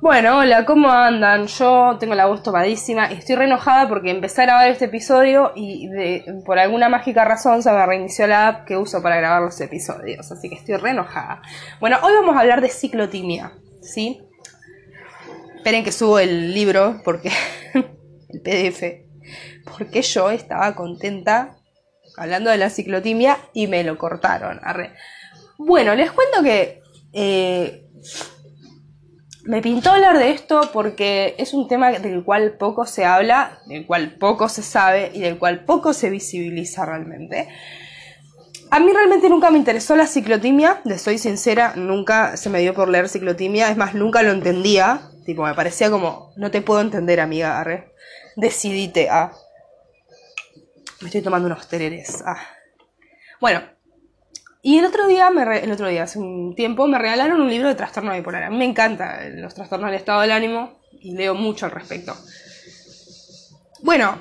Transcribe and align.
Bueno, 0.00 0.38
hola, 0.38 0.64
¿cómo 0.64 0.90
andan? 0.90 1.48
Yo 1.48 1.96
tengo 1.98 2.14
la 2.14 2.26
voz 2.26 2.44
tomadísima 2.44 3.12
y 3.12 3.16
estoy 3.16 3.34
re 3.34 3.46
enojada 3.46 3.88
porque 3.88 4.12
empecé 4.12 4.42
a 4.42 4.44
grabar 4.44 4.70
este 4.70 4.84
episodio 4.84 5.50
y 5.56 5.88
por 6.46 6.60
alguna 6.60 6.88
mágica 6.88 7.24
razón 7.24 7.64
se 7.64 7.72
me 7.72 7.84
reinició 7.84 8.28
la 8.28 8.46
app 8.46 8.64
que 8.64 8.76
uso 8.76 9.02
para 9.02 9.16
grabar 9.16 9.42
los 9.42 9.60
episodios, 9.60 10.30
así 10.30 10.48
que 10.48 10.54
estoy 10.54 10.76
re 10.76 10.90
enojada. 10.90 11.42
Bueno, 11.80 11.98
hoy 12.02 12.12
vamos 12.14 12.36
a 12.36 12.40
hablar 12.40 12.60
de 12.60 12.68
ciclotimia, 12.68 13.54
¿sí? 13.82 14.22
Esperen 15.56 15.82
que 15.82 15.90
subo 15.90 16.20
el 16.20 16.54
libro 16.54 17.00
porque 17.04 17.32
el 17.74 18.40
PDF, 18.40 19.04
porque 19.64 20.02
yo 20.02 20.30
estaba 20.30 20.76
contenta 20.76 21.56
hablando 22.16 22.50
de 22.50 22.58
la 22.58 22.70
ciclotimia 22.70 23.36
y 23.52 23.66
me 23.66 23.82
lo 23.82 23.98
cortaron. 23.98 24.60
Arre. 24.62 24.92
Bueno, 25.58 25.96
les 25.96 26.12
cuento 26.12 26.44
que 26.44 26.82
eh, 27.12 27.88
me 29.48 29.62
pintó 29.62 29.92
hablar 29.92 30.18
de 30.18 30.30
esto 30.30 30.68
porque 30.74 31.34
es 31.38 31.54
un 31.54 31.68
tema 31.68 31.90
del 31.90 32.22
cual 32.22 32.58
poco 32.58 32.84
se 32.84 33.06
habla, 33.06 33.60
del 33.64 33.86
cual 33.86 34.10
poco 34.16 34.50
se 34.50 34.62
sabe 34.62 35.10
y 35.14 35.20
del 35.20 35.38
cual 35.38 35.64
poco 35.64 35.94
se 35.94 36.10
visibiliza 36.10 36.84
realmente. 36.84 37.48
A 38.70 38.78
mí 38.78 38.92
realmente 38.92 39.30
nunca 39.30 39.50
me 39.50 39.56
interesó 39.56 39.96
la 39.96 40.06
ciclotimia, 40.06 40.82
de 40.84 40.98
soy 40.98 41.16
sincera, 41.16 41.72
nunca 41.76 42.36
se 42.36 42.50
me 42.50 42.60
dio 42.60 42.74
por 42.74 42.90
leer 42.90 43.08
ciclotimia, 43.08 43.70
es 43.70 43.78
más, 43.78 43.94
nunca 43.94 44.22
lo 44.22 44.32
entendía, 44.32 45.00
tipo, 45.24 45.44
me 45.44 45.54
parecía 45.54 45.90
como, 45.90 46.34
no 46.36 46.50
te 46.50 46.60
puedo 46.60 46.82
entender, 46.82 47.18
amiga, 47.18 47.58
arre. 47.58 47.94
Decidite 48.36 49.08
a... 49.08 49.32
Me 51.00 51.06
estoy 51.06 51.22
tomando 51.22 51.46
unos 51.46 51.66
tereres. 51.68 52.22
Ah. 52.26 52.42
Bueno, 53.40 53.62
y 54.62 54.78
el 54.78 54.84
otro 54.84 55.06
día, 55.06 55.30
me 55.30 55.58
el 55.58 55.70
otro 55.70 55.88
día, 55.88 56.02
hace 56.02 56.18
un 56.18 56.54
tiempo, 56.54 56.86
me 56.86 56.98
regalaron 56.98 57.40
un 57.40 57.48
libro 57.48 57.68
de 57.68 57.74
trastorno 57.74 58.12
bipolar. 58.12 58.44
A 58.44 58.50
mí 58.50 58.56
me 58.56 58.64
encantan 58.64 59.40
los 59.40 59.54
trastornos 59.54 59.90
del 59.90 59.98
estado 60.00 60.20
del 60.22 60.32
ánimo 60.32 60.80
y 61.00 61.12
leo 61.12 61.34
mucho 61.34 61.66
al 61.66 61.72
respecto. 61.72 62.16
Bueno, 63.82 64.18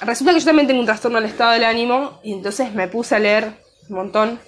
resulta 0.00 0.32
que 0.32 0.40
yo 0.40 0.46
también 0.46 0.66
tengo 0.66 0.80
un 0.80 0.86
trastorno 0.86 1.20
del 1.20 1.30
estado 1.30 1.52
del 1.52 1.64
ánimo 1.64 2.20
y 2.22 2.32
entonces 2.32 2.72
me 2.72 2.88
puse 2.88 3.16
a 3.16 3.18
leer 3.18 3.52
un 3.88 3.96
montón. 3.96 4.40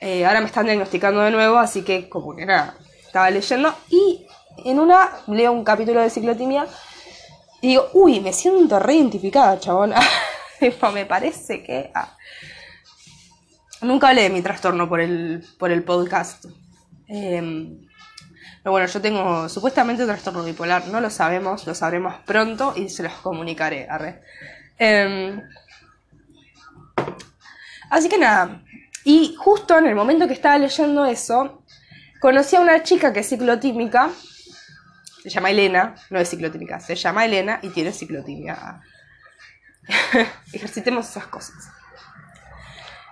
Eh, 0.00 0.26
ahora 0.26 0.40
me 0.40 0.46
están 0.46 0.66
diagnosticando 0.66 1.20
de 1.20 1.30
nuevo, 1.30 1.58
así 1.58 1.82
que 1.82 2.08
como 2.08 2.34
que 2.34 2.44
nada, 2.44 2.76
estaba 3.06 3.30
leyendo 3.30 3.74
y 3.88 4.26
en 4.64 4.80
una 4.80 5.10
leo 5.28 5.52
un 5.52 5.64
capítulo 5.64 6.02
de 6.02 6.10
ciclotimia 6.10 6.66
y 7.60 7.68
digo, 7.68 7.88
uy, 7.94 8.20
me 8.20 8.32
siento 8.32 8.78
reidentificada, 8.78 9.58
chabón. 9.60 9.94
me 10.92 11.06
parece 11.06 11.62
que... 11.62 11.90
Ah, 11.94 12.16
Nunca 13.86 14.08
hablé 14.08 14.22
de 14.22 14.30
mi 14.30 14.42
trastorno 14.42 14.88
por 14.88 15.00
el, 15.00 15.46
por 15.58 15.70
el 15.70 15.84
podcast. 15.84 16.46
Em, 17.06 17.86
pero 18.62 18.72
bueno, 18.72 18.88
yo 18.88 19.00
tengo 19.00 19.48
supuestamente 19.48 20.02
un 20.02 20.08
trastorno 20.08 20.42
bipolar. 20.42 20.88
No 20.88 21.00
lo 21.00 21.08
sabemos, 21.08 21.64
lo 21.68 21.74
sabremos 21.74 22.16
pronto 22.26 22.74
y 22.74 22.88
se 22.88 23.04
los 23.04 23.12
comunicaré. 23.12 23.86
Em, 24.76 25.40
así 27.88 28.08
que 28.08 28.18
nada. 28.18 28.60
Y 29.04 29.36
justo 29.38 29.78
en 29.78 29.86
el 29.86 29.94
momento 29.94 30.26
que 30.26 30.34
estaba 30.34 30.58
leyendo 30.58 31.04
eso, 31.04 31.62
conocí 32.20 32.56
a 32.56 32.60
una 32.60 32.82
chica 32.82 33.12
que 33.12 33.20
es 33.20 33.28
ciclotímica. 33.28 34.10
Se 35.22 35.30
llama 35.30 35.50
Elena, 35.50 35.94
no 36.10 36.18
es 36.18 36.28
ciclotímica, 36.28 36.80
se 36.80 36.96
llama 36.96 37.24
Elena 37.24 37.60
y 37.62 37.68
tiene 37.68 37.92
ciclotimia. 37.92 38.80
Ejercitemos 40.52 41.08
esas 41.08 41.28
cosas. 41.28 41.70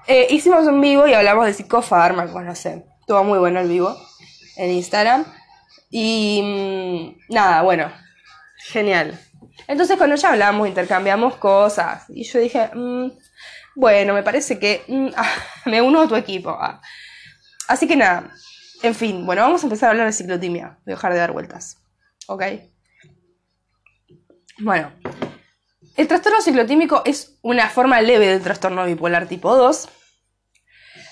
Eh, 0.06 0.27
hicimos 0.30 0.66
un 0.66 0.80
vivo 0.80 1.06
y 1.06 1.14
hablamos 1.14 1.47
de 1.47 1.55
psicofármacos, 1.55 2.42
no 2.42 2.55
sé. 2.55 2.84
Estuvo 3.00 3.24
muy 3.24 3.38
bueno 3.38 3.60
el 3.60 3.69
vivo 3.69 3.97
en 4.56 4.70
Instagram. 4.70 5.24
Y 5.91 6.41
mm, 6.42 7.33
nada, 7.33 7.62
bueno, 7.62 7.91
genial. 8.66 9.19
Entonces 9.66 9.97
con 9.97 10.12
ella 10.12 10.30
hablamos, 10.30 10.69
intercambiamos 10.69 11.36
cosas. 11.36 12.05
Y 12.08 12.25
yo 12.25 12.38
dije, 12.38 12.70
mm, 12.75 13.12
bueno, 13.77 14.12
me 14.14 14.22
parece 14.22 14.59
que 14.59 14.84
mm, 14.88 15.09
ah, 15.16 15.32
me 15.66 15.81
uno 15.81 16.03
a 16.03 16.09
tu 16.09 16.16
equipo. 16.16 16.50
Ah. 16.50 16.82
Así 17.69 17.87
que 17.87 17.97
nada, 17.97 18.31
en 18.82 18.94
fin, 18.94 19.25
bueno, 19.25 19.43
vamos 19.43 19.62
a 19.62 19.66
empezar 19.66 19.88
a 19.88 19.91
hablar 19.93 20.06
de 20.06 20.12
ciclotimia. 20.12 20.78
Voy 20.84 20.93
a 20.93 20.97
dejar 20.97 21.12
de 21.12 21.19
dar 21.19 21.32
vueltas. 21.32 21.78
¿Ok? 22.26 22.43
Bueno, 24.59 24.93
el 25.97 26.09
trastorno 26.09 26.41
ciclotímico 26.41 27.03
es 27.05 27.37
una 27.43 27.69
forma 27.69 28.00
leve 28.00 28.27
del 28.27 28.43
trastorno 28.43 28.84
bipolar 28.84 29.27
tipo 29.27 29.55
2. 29.55 29.88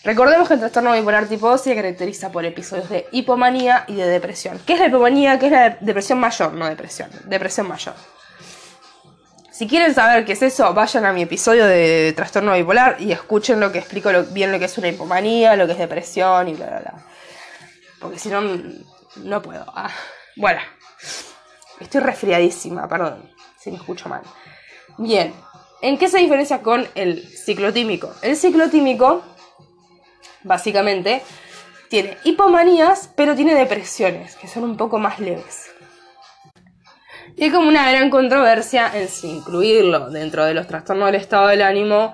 Recordemos 0.04 0.48
que 0.48 0.54
el 0.54 0.60
trastorno 0.60 0.92
bipolar 0.92 1.28
tipo 1.28 1.48
2 1.48 1.60
se 1.60 1.74
caracteriza 1.76 2.32
por 2.32 2.44
episodios 2.44 2.88
de 2.88 3.06
hipomanía 3.12 3.84
y 3.86 3.94
de 3.94 4.06
depresión. 4.08 4.60
¿Qué 4.66 4.72
es 4.72 4.80
la 4.80 4.86
hipomanía? 4.86 5.38
¿Qué 5.38 5.46
es 5.46 5.52
la 5.52 5.70
depresión 5.80 6.18
mayor? 6.18 6.52
No 6.54 6.66
depresión, 6.66 7.10
depresión 7.26 7.68
mayor. 7.68 7.94
Si 9.52 9.68
quieren 9.68 9.94
saber 9.94 10.24
qué 10.24 10.32
es 10.32 10.42
eso, 10.42 10.74
vayan 10.74 11.04
a 11.04 11.12
mi 11.12 11.22
episodio 11.22 11.66
de 11.66 12.12
trastorno 12.16 12.54
bipolar 12.54 12.96
y 13.00 13.12
escuchen 13.12 13.60
lo 13.60 13.70
que 13.70 13.78
explico 13.78 14.10
bien 14.30 14.50
lo 14.50 14.58
que 14.58 14.64
es 14.64 14.78
una 14.78 14.88
hipomanía, 14.88 15.54
lo 15.54 15.66
que 15.66 15.72
es 15.72 15.78
depresión 15.78 16.48
y 16.48 16.54
bla, 16.54 16.66
bla, 16.66 16.80
bla. 16.80 16.94
Porque 18.00 18.18
si 18.18 18.30
no, 18.30 18.40
no 19.16 19.42
puedo. 19.42 19.64
Ah, 19.76 19.90
bueno, 20.34 20.60
estoy 21.78 22.00
resfriadísima, 22.00 22.88
perdón, 22.88 23.30
si 23.60 23.70
me 23.70 23.76
escucho 23.76 24.08
mal. 24.08 24.22
Bien, 24.98 25.32
¿en 25.80 25.98
qué 25.98 26.08
se 26.08 26.18
diferencia 26.18 26.62
con 26.62 26.86
el 26.94 27.22
ciclotímico? 27.22 28.12
El 28.22 28.36
ciclotímico, 28.36 29.22
básicamente, 30.42 31.22
tiene 31.88 32.18
hipomanías, 32.24 33.10
pero 33.16 33.34
tiene 33.34 33.54
depresiones, 33.54 34.36
que 34.36 34.48
son 34.48 34.64
un 34.64 34.76
poco 34.76 34.98
más 34.98 35.18
leves. 35.18 35.70
Y 37.36 37.44
hay 37.44 37.50
como 37.50 37.68
una 37.68 37.90
gran 37.90 38.10
controversia 38.10 38.90
en 38.94 39.08
si 39.08 39.30
incluirlo 39.30 40.10
dentro 40.10 40.44
de 40.44 40.54
los 40.54 40.66
trastornos 40.66 41.06
del 41.06 41.14
estado 41.14 41.48
del 41.48 41.62
ánimo 41.62 42.12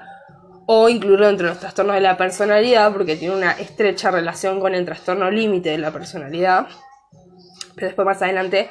o 0.66 0.88
incluirlo 0.88 1.26
dentro 1.26 1.46
de 1.46 1.52
los 1.52 1.60
trastornos 1.60 1.96
de 1.96 2.00
la 2.00 2.16
personalidad, 2.16 2.92
porque 2.92 3.16
tiene 3.16 3.34
una 3.34 3.52
estrecha 3.52 4.10
relación 4.10 4.60
con 4.60 4.74
el 4.74 4.84
trastorno 4.84 5.30
límite 5.30 5.70
de 5.70 5.78
la 5.78 5.90
personalidad. 5.90 6.68
Pero 7.74 7.88
después 7.88 8.06
más 8.06 8.22
adelante 8.22 8.70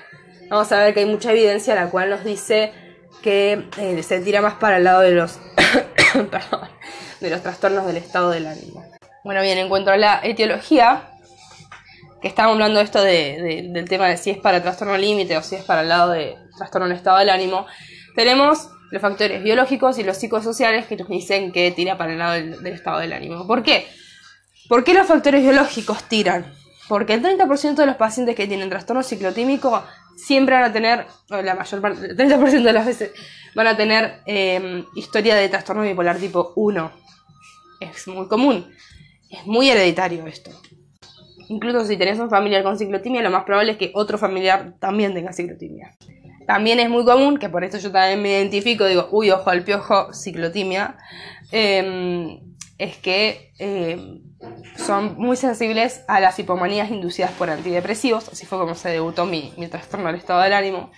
vamos 0.49 0.71
a 0.71 0.79
ver 0.79 0.93
que 0.93 1.01
hay 1.01 1.05
mucha 1.05 1.31
evidencia 1.31 1.75
la 1.75 1.89
cual 1.89 2.09
nos 2.09 2.23
dice 2.23 2.71
que 3.21 3.67
eh, 3.77 4.03
se 4.03 4.19
tira 4.19 4.41
más 4.41 4.55
para 4.55 4.77
el 4.77 4.83
lado 4.83 5.01
de 5.01 5.11
los, 5.11 5.39
de 7.19 7.29
los 7.29 7.41
trastornos 7.41 7.85
del 7.85 7.97
estado 7.97 8.31
del 8.31 8.47
ánimo. 8.47 8.85
Bueno, 9.23 9.41
bien, 9.41 9.57
en 9.57 9.69
cuanto 9.69 9.91
a 9.91 9.97
la 9.97 10.21
etiología, 10.23 11.09
que 12.21 12.27
estábamos 12.27 12.55
hablando 12.55 12.79
de 12.79 12.85
esto 12.85 13.01
del 13.01 13.85
tema 13.89 14.07
de 14.07 14.17
si 14.17 14.31
es 14.31 14.37
para 14.37 14.61
trastorno 14.61 14.97
límite 14.97 15.37
o 15.37 15.43
si 15.43 15.55
es 15.55 15.63
para 15.63 15.81
el 15.81 15.89
lado 15.89 16.11
de 16.11 16.37
trastorno 16.57 16.87
del 16.87 16.97
estado 16.97 17.17
del 17.19 17.29
ánimo, 17.29 17.67
tenemos 18.15 18.69
los 18.89 19.01
factores 19.01 19.43
biológicos 19.43 19.99
y 19.99 20.03
los 20.03 20.17
psicosociales 20.17 20.85
que 20.85 20.95
nos 20.95 21.09
dicen 21.09 21.51
que 21.51 21.71
tira 21.71 21.97
para 21.97 22.13
el 22.13 22.19
lado 22.19 22.33
del 22.33 22.73
estado 22.73 22.99
del 22.99 23.13
ánimo. 23.13 23.45
¿Por 23.45 23.63
qué? 23.63 23.87
¿Por 24.69 24.83
qué 24.83 24.93
los 24.93 25.07
factores 25.07 25.43
biológicos 25.43 26.03
tiran? 26.03 26.53
Porque 26.87 27.13
el 27.13 27.21
30% 27.21 27.75
de 27.75 27.85
los 27.85 27.95
pacientes 27.97 28.35
que 28.35 28.47
tienen 28.47 28.69
trastorno 28.69 29.03
ciclotímico 29.03 29.83
siempre 30.17 30.55
van 30.55 30.65
a 30.65 30.73
tener, 30.73 31.05
o 31.29 31.41
la 31.41 31.55
mayor 31.55 31.79
parte, 31.79 32.07
el 32.07 32.17
30% 32.17 32.63
de 32.63 32.73
las 32.73 32.85
veces, 32.85 33.11
van 33.55 33.67
a 33.67 33.77
tener 33.77 34.21
em, 34.25 34.83
historia 34.95 35.35
de 35.35 35.47
trastorno 35.47 35.83
bipolar 35.83 36.17
tipo 36.17 36.53
1. 36.55 36.91
Es 37.79 38.07
muy 38.07 38.27
común. 38.27 38.69
Es 39.29 39.45
muy 39.45 39.69
hereditario 39.69 40.25
esto. 40.25 40.51
Incluso 41.49 41.85
si 41.85 41.95
tenés 41.97 42.19
un 42.19 42.29
familiar 42.29 42.63
con 42.63 42.77
ciclotimia, 42.77 43.21
lo 43.21 43.29
más 43.29 43.43
probable 43.43 43.73
es 43.73 43.77
que 43.77 43.91
otro 43.93 44.17
familiar 44.17 44.73
también 44.79 45.13
tenga 45.13 45.31
ciclotimia. 45.31 45.95
También 46.45 46.79
es 46.79 46.89
muy 46.89 47.05
común, 47.05 47.37
que 47.37 47.49
por 47.49 47.63
eso 47.63 47.77
yo 47.77 47.91
también 47.91 48.21
me 48.21 48.29
identifico, 48.29 48.85
digo, 48.85 49.07
uy, 49.11 49.31
ojo 49.31 49.49
al 49.49 49.63
piojo, 49.63 50.13
ciclotimia, 50.13 50.97
em, 51.51 52.39
es 52.77 52.97
que 52.97 53.53
em, 53.57 54.21
son 54.75 55.15
muy 55.17 55.35
sensibles 55.35 56.03
a 56.07 56.19
las 56.19 56.37
hipomanías 56.37 56.91
inducidas 56.91 57.31
por 57.31 57.49
antidepresivos, 57.49 58.29
así 58.29 58.45
fue 58.45 58.59
como 58.59 58.75
se 58.75 58.89
debutó 58.89 59.25
mi, 59.25 59.53
mi 59.57 59.67
trastorno 59.67 60.07
del 60.07 60.15
estado 60.15 60.41
del 60.41 60.53
ánimo, 60.53 60.91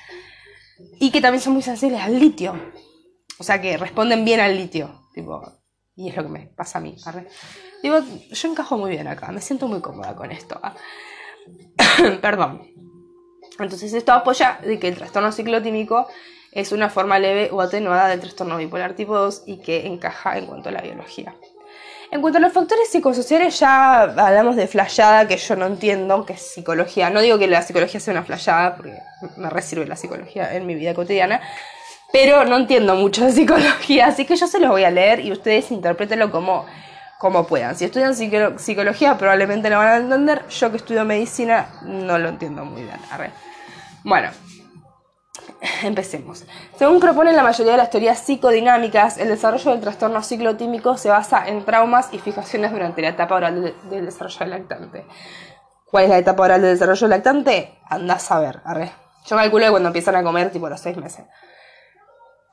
y 0.99 1.11
que 1.11 1.21
también 1.21 1.41
son 1.41 1.53
muy 1.53 1.61
sensibles 1.61 2.01
al 2.01 2.19
litio, 2.19 2.59
o 3.37 3.43
sea 3.43 3.61
que 3.61 3.77
responden 3.77 4.25
bien 4.25 4.39
al 4.39 4.55
litio, 4.55 5.07
tipo, 5.13 5.41
y 5.95 6.09
es 6.09 6.15
lo 6.15 6.23
que 6.23 6.29
me 6.29 6.47
pasa 6.55 6.79
a 6.79 6.81
mí. 6.81 6.95
Digo, 7.83 7.99
yo 8.31 8.49
encajo 8.49 8.77
muy 8.77 8.91
bien 8.91 9.07
acá, 9.07 9.31
me 9.33 9.41
siento 9.41 9.67
muy 9.67 9.81
cómoda 9.81 10.15
con 10.15 10.31
esto. 10.31 10.57
¿ah? 10.63 10.73
Perdón. 12.21 12.61
Entonces 13.59 13.91
esto 13.91 14.13
apoya 14.13 14.59
de 14.63 14.79
que 14.79 14.87
el 14.87 14.95
trastorno 14.95 15.33
ciclotímico 15.33 16.07
es 16.53 16.71
una 16.71 16.89
forma 16.89 17.19
leve 17.19 17.49
o 17.51 17.59
atenuada 17.59 18.07
del 18.07 18.21
trastorno 18.21 18.55
bipolar 18.55 18.95
tipo 18.95 19.17
2 19.17 19.43
y 19.45 19.61
que 19.61 19.87
encaja 19.87 20.37
en 20.37 20.45
cuanto 20.45 20.69
a 20.69 20.71
la 20.71 20.81
biología. 20.81 21.35
En 22.11 22.21
cuanto 22.21 22.39
a 22.39 22.41
los 22.41 22.51
factores 22.51 22.89
psicosociales, 22.89 23.59
ya 23.59 24.01
hablamos 24.01 24.55
de 24.55 24.67
flayada, 24.67 25.27
que 25.27 25.37
yo 25.37 25.55
no 25.55 25.67
entiendo, 25.67 26.25
que 26.25 26.33
es 26.33 26.41
psicología. 26.41 27.11
No 27.11 27.21
digo 27.21 27.37
que 27.37 27.47
la 27.47 27.61
psicología 27.61 27.99
sea 27.99 28.13
una 28.13 28.23
flayada, 28.23 28.77
porque 28.77 28.97
me 29.37 29.49
resirve 29.49 29.85
la 29.85 29.95
psicología 29.95 30.55
en 30.55 30.65
mi 30.65 30.73
vida 30.73 30.95
cotidiana, 30.95 31.39
pero 32.11 32.45
no 32.45 32.57
entiendo 32.57 32.95
mucho 32.95 33.25
de 33.25 33.31
psicología, 33.31 34.07
así 34.07 34.25
que 34.25 34.35
yo 34.35 34.47
se 34.47 34.59
los 34.59 34.71
voy 34.71 34.85
a 34.85 34.89
leer 34.89 35.19
y 35.19 35.31
ustedes 35.31 35.69
interpretenlo 35.69 36.31
como, 36.31 36.65
como 37.19 37.45
puedan. 37.45 37.75
Si 37.75 37.85
estudian 37.85 38.15
psicología 38.15 39.15
probablemente 39.15 39.69
lo 39.69 39.77
van 39.77 39.87
a 39.87 39.97
entender. 39.97 40.47
Yo 40.49 40.71
que 40.71 40.77
estudio 40.77 41.05
medicina 41.05 41.67
no 41.83 42.17
lo 42.17 42.29
entiendo 42.29 42.65
muy 42.65 42.81
bien. 42.81 42.97
Bueno, 44.03 44.31
empecemos. 45.83 46.45
Según 46.77 46.99
proponen 46.99 47.35
la 47.35 47.43
mayoría 47.43 47.73
de 47.73 47.77
las 47.77 47.89
teorías 47.89 48.19
psicodinámicas, 48.19 49.17
el 49.17 49.27
desarrollo 49.27 49.71
del 49.71 49.81
trastorno 49.81 50.21
ciclotímico 50.23 50.97
se 50.97 51.09
basa 51.09 51.47
en 51.47 51.65
traumas 51.65 52.09
y 52.13 52.19
fijaciones 52.19 52.71
durante 52.71 53.01
la 53.01 53.09
etapa 53.09 53.35
oral 53.35 53.73
del 53.89 54.05
desarrollo 54.05 54.39
del 54.39 54.49
lactante. 54.49 55.05
¿Cuál 55.85 56.05
es 56.05 56.09
la 56.09 56.17
etapa 56.19 56.43
oral 56.43 56.61
del 56.61 56.73
desarrollo 56.73 57.01
del 57.01 57.09
lactante? 57.09 57.79
Anda 57.89 58.15
a 58.15 58.19
saber, 58.19 58.61
arre. 58.63 58.91
Yo 59.25 59.35
calculo 59.35 59.65
que 59.65 59.71
cuando 59.71 59.89
empiezan 59.89 60.15
a 60.15 60.23
comer, 60.23 60.51
tipo 60.51 60.69
los 60.69 60.79
seis 60.79 60.97
meses. 60.97 61.25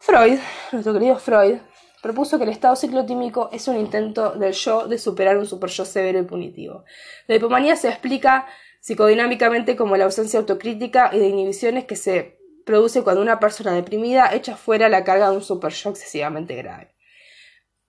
Freud, 0.00 0.38
nuestro 0.72 0.92
querido 0.92 1.16
Freud, 1.18 1.58
propuso 2.02 2.38
que 2.38 2.44
el 2.44 2.50
estado 2.50 2.76
ciclotímico 2.76 3.48
es 3.52 3.66
un 3.68 3.76
intento 3.76 4.30
del 4.32 4.52
yo 4.52 4.86
de 4.86 4.98
superar 4.98 5.38
un 5.38 5.46
super 5.46 5.70
yo 5.70 5.84
severo 5.84 6.18
y 6.18 6.22
punitivo. 6.22 6.84
La 7.26 7.36
hipomanía 7.36 7.76
se 7.76 7.88
explica 7.88 8.46
psicodinámicamente 8.80 9.74
como 9.74 9.96
la 9.96 10.04
ausencia 10.04 10.38
autocrítica 10.38 11.10
y 11.12 11.18
de 11.18 11.28
inhibiciones 11.28 11.86
que 11.86 11.96
se 11.96 12.35
produce 12.66 13.02
cuando 13.02 13.22
una 13.22 13.38
persona 13.38 13.72
deprimida 13.72 14.34
echa 14.34 14.56
fuera 14.56 14.88
la 14.88 15.04
carga 15.04 15.30
de 15.30 15.36
un 15.36 15.42
super 15.42 15.72
yo 15.72 15.90
excesivamente 15.90 16.56
grave. 16.56 16.94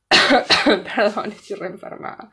Perdón, 0.96 1.32
estoy 1.32 1.58
reenfermada. 1.58 2.30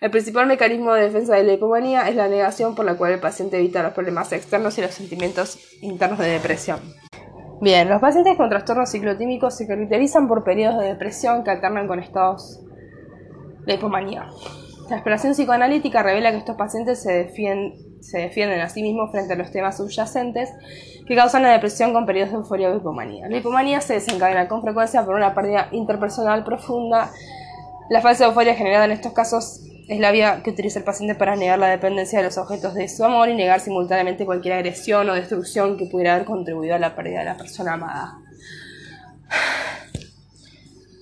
El 0.00 0.10
principal 0.10 0.46
mecanismo 0.46 0.92
de 0.92 1.04
defensa 1.04 1.34
de 1.34 1.44
la 1.44 1.54
hipomanía 1.54 2.08
es 2.08 2.14
la 2.14 2.28
negación 2.28 2.74
por 2.74 2.84
la 2.84 2.96
cual 2.96 3.12
el 3.12 3.20
paciente 3.20 3.56
evita 3.56 3.82
los 3.82 3.94
problemas 3.94 4.30
externos 4.32 4.76
y 4.76 4.82
los 4.82 4.92
sentimientos 4.92 5.58
internos 5.80 6.18
de 6.18 6.28
depresión. 6.28 6.80
Bien, 7.62 7.88
los 7.88 8.02
pacientes 8.02 8.36
con 8.36 8.50
trastornos 8.50 8.90
ciclotímicos 8.90 9.56
se 9.56 9.66
caracterizan 9.66 10.28
por 10.28 10.44
periodos 10.44 10.78
de 10.78 10.88
depresión 10.88 11.42
que 11.42 11.50
alternan 11.50 11.88
con 11.88 11.98
estados 11.98 12.62
de 13.64 13.74
hipomanía. 13.74 14.28
La 14.90 14.96
exploración 14.96 15.32
psicoanalítica 15.32 16.02
revela 16.02 16.30
que 16.30 16.38
estos 16.38 16.56
pacientes 16.56 17.02
se 17.02 17.12
defienden, 17.12 17.72
a 18.14 18.68
sí 18.68 18.82
mismos 18.82 19.10
frente 19.10 19.32
a 19.32 19.36
los 19.36 19.50
temas 19.50 19.76
subyacentes 19.76 20.50
que 21.06 21.14
causan 21.14 21.42
la 21.42 21.50
depresión 21.50 21.92
con 21.92 22.06
periodos 22.06 22.30
de 22.30 22.36
euforia 22.36 22.70
o 22.70 22.76
hipomanía. 22.76 23.28
La 23.28 23.38
hipomanía 23.38 23.80
se 23.80 23.94
desencadena 23.94 24.48
con 24.48 24.62
frecuencia 24.62 25.04
por 25.04 25.14
una 25.14 25.34
pérdida 25.34 25.68
interpersonal 25.72 26.44
profunda. 26.44 27.10
La 27.90 28.00
falsa 28.00 28.26
euforia 28.26 28.54
generada 28.54 28.84
en 28.84 28.92
estos 28.92 29.12
casos 29.12 29.60
es 29.88 30.00
la 30.00 30.10
vía 30.10 30.40
que 30.42 30.50
utiliza 30.50 30.80
el 30.80 30.84
paciente 30.84 31.14
para 31.14 31.36
negar 31.36 31.58
la 31.58 31.68
dependencia 31.68 32.18
de 32.18 32.24
los 32.24 32.38
objetos 32.38 32.74
de 32.74 32.88
su 32.88 33.04
amor 33.04 33.28
y 33.28 33.34
negar 33.34 33.60
simultáneamente 33.60 34.26
cualquier 34.26 34.54
agresión 34.54 35.08
o 35.08 35.14
destrucción 35.14 35.76
que 35.76 35.86
pudiera 35.86 36.14
haber 36.14 36.26
contribuido 36.26 36.74
a 36.74 36.78
la 36.78 36.96
pérdida 36.96 37.20
de 37.20 37.24
la 37.26 37.36
persona 37.36 37.74
amada. 37.74 38.18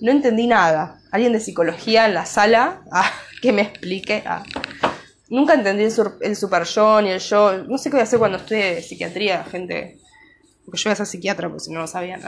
No 0.01 0.11
entendí 0.11 0.45
nada. 0.45 0.99
¿Alguien 1.11 1.33
de 1.33 1.39
psicología 1.39 2.05
en 2.05 2.13
la 2.13 2.25
sala? 2.25 2.81
Ah, 2.91 3.09
que 3.41 3.51
me 3.51 3.63
explique. 3.63 4.21
Ah. 4.25 4.43
Nunca 5.35 5.53
entendí 5.53 5.83
el, 5.83 6.35
super 6.37 6.63
yo 6.63 7.01
ni 7.01 7.09
el 7.09 7.19
yo. 7.19 7.57
No 7.65 7.77
sé 7.77 7.89
qué 7.89 7.95
voy 7.97 7.99
a 7.99 8.03
hacer 8.03 8.19
cuando 8.19 8.37
estudie 8.37 8.81
psiquiatría, 8.81 9.43
gente. 9.43 9.99
Porque 10.63 10.79
yo 10.79 10.85
voy 10.85 10.93
a 10.93 10.95
ser 10.95 11.05
psiquiatra, 11.05 11.49
porque 11.49 11.65
si 11.65 11.73
no 11.73 11.81
lo 11.81 11.87
sabían. 11.87 12.21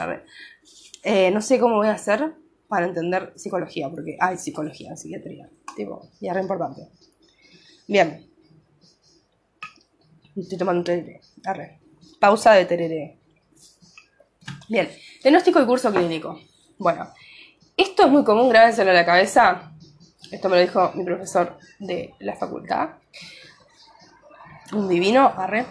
Eh, 1.02 1.30
no 1.30 1.40
sé 1.40 1.58
cómo 1.58 1.76
voy 1.76 1.86
a 1.86 1.92
hacer 1.92 2.34
para 2.68 2.84
entender 2.84 3.32
psicología, 3.34 3.88
porque 3.88 4.18
hay 4.20 4.36
psicología 4.36 4.90
en 4.90 4.98
psiquiatría. 4.98 5.48
Tipo, 5.74 6.06
y 6.20 6.28
es 6.28 6.34
re 6.34 6.42
importante. 6.42 6.82
Bien. 7.86 8.30
Estoy 10.36 10.58
tomando 10.58 10.80
un 10.80 10.84
tereré. 10.84 11.22
Arre. 11.46 11.80
Pausa 12.20 12.52
de 12.52 12.66
tereré. 12.66 13.18
Bien. 14.68 14.86
Diagnóstico 15.22 15.62
y 15.62 15.64
curso 15.64 15.90
clínico. 15.90 16.38
Bueno, 16.76 17.08
esto 17.74 18.04
es 18.04 18.10
muy 18.10 18.22
común, 18.22 18.50
grábenselo 18.50 18.90
a 18.90 18.94
la 18.94 19.06
cabeza. 19.06 19.72
Esto 20.30 20.48
me 20.48 20.56
lo 20.56 20.62
dijo 20.62 20.92
mi 20.94 21.04
profesor 21.04 21.58
de 21.78 22.14
la 22.18 22.36
facultad. 22.36 22.90
Un 24.72 24.88
divino, 24.88 25.32
arre. 25.36 25.66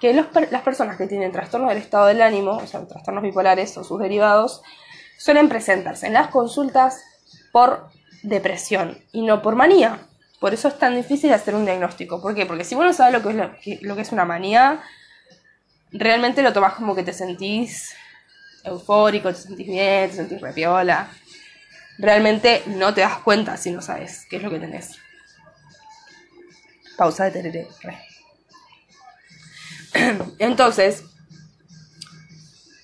Que 0.00 0.14
las 0.14 0.62
personas 0.62 0.96
que 0.96 1.06
tienen 1.06 1.30
trastornos 1.30 1.68
del 1.68 1.78
estado 1.78 2.06
del 2.06 2.22
ánimo, 2.22 2.52
o 2.52 2.66
sea, 2.66 2.86
trastornos 2.86 3.22
bipolares 3.22 3.76
o 3.76 3.84
sus 3.84 4.00
derivados, 4.00 4.62
suelen 5.18 5.50
presentarse 5.50 6.06
en 6.06 6.14
las 6.14 6.28
consultas 6.28 7.02
por 7.52 7.90
depresión 8.22 8.98
y 9.12 9.22
no 9.22 9.42
por 9.42 9.56
manía. 9.56 9.98
Por 10.40 10.54
eso 10.54 10.68
es 10.68 10.78
tan 10.78 10.96
difícil 10.96 11.32
hacer 11.34 11.54
un 11.54 11.66
diagnóstico. 11.66 12.22
¿Por 12.22 12.34
qué? 12.34 12.46
Porque 12.46 12.64
si 12.64 12.74
vos 12.74 12.84
no 12.84 12.92
sabes 12.94 13.12
lo 13.12 13.22
que 13.22 13.28
es, 13.28 13.82
lo, 13.82 13.94
que 13.94 14.00
es 14.00 14.12
una 14.12 14.24
manía, 14.24 14.80
realmente 15.92 16.42
lo 16.42 16.54
tomás 16.54 16.74
como 16.74 16.94
que 16.94 17.02
te 17.02 17.12
sentís 17.12 17.94
eufórico, 18.64 19.28
te 19.28 19.38
sentís 19.38 19.66
bien, 19.66 20.08
te 20.08 20.16
sentís 20.16 20.40
repiola. 20.40 21.10
Realmente 21.98 22.62
no 22.66 22.94
te 22.94 23.02
das 23.02 23.18
cuenta 23.18 23.56
si 23.56 23.70
no 23.70 23.82
sabes 23.82 24.26
qué 24.28 24.36
es 24.36 24.42
lo 24.42 24.50
que 24.50 24.58
tenés. 24.58 24.98
Pausa 26.96 27.24
de 27.24 27.30
tereré. 27.30 27.68
Entonces, 30.38 31.04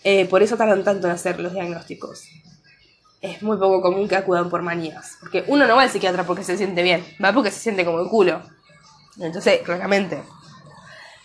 eh, 0.04 0.26
por 0.26 0.42
eso 0.42 0.56
tardan 0.56 0.84
tanto 0.84 1.06
en 1.06 1.14
hacer 1.14 1.40
los 1.40 1.52
diagnósticos. 1.52 2.28
Es 3.20 3.42
muy 3.42 3.56
poco 3.56 3.80
común 3.80 4.06
que 4.06 4.16
acudan 4.16 4.48
por 4.48 4.62
manías. 4.62 5.16
Porque 5.20 5.44
uno 5.48 5.66
no 5.66 5.76
va 5.76 5.82
al 5.82 5.90
psiquiatra 5.90 6.24
porque 6.24 6.44
se 6.44 6.56
siente 6.56 6.82
bien, 6.82 7.04
va 7.22 7.32
porque 7.32 7.50
se 7.50 7.60
siente 7.60 7.84
como 7.84 8.00
el 8.00 8.08
culo. 8.08 8.42
Entonces, 9.18 9.62
claramente, 9.62 10.22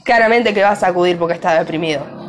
claramente 0.04 0.54
que 0.54 0.64
vas 0.64 0.82
a 0.84 0.88
acudir 0.88 1.18
porque 1.18 1.36
está 1.36 1.60
deprimido. 1.60 2.21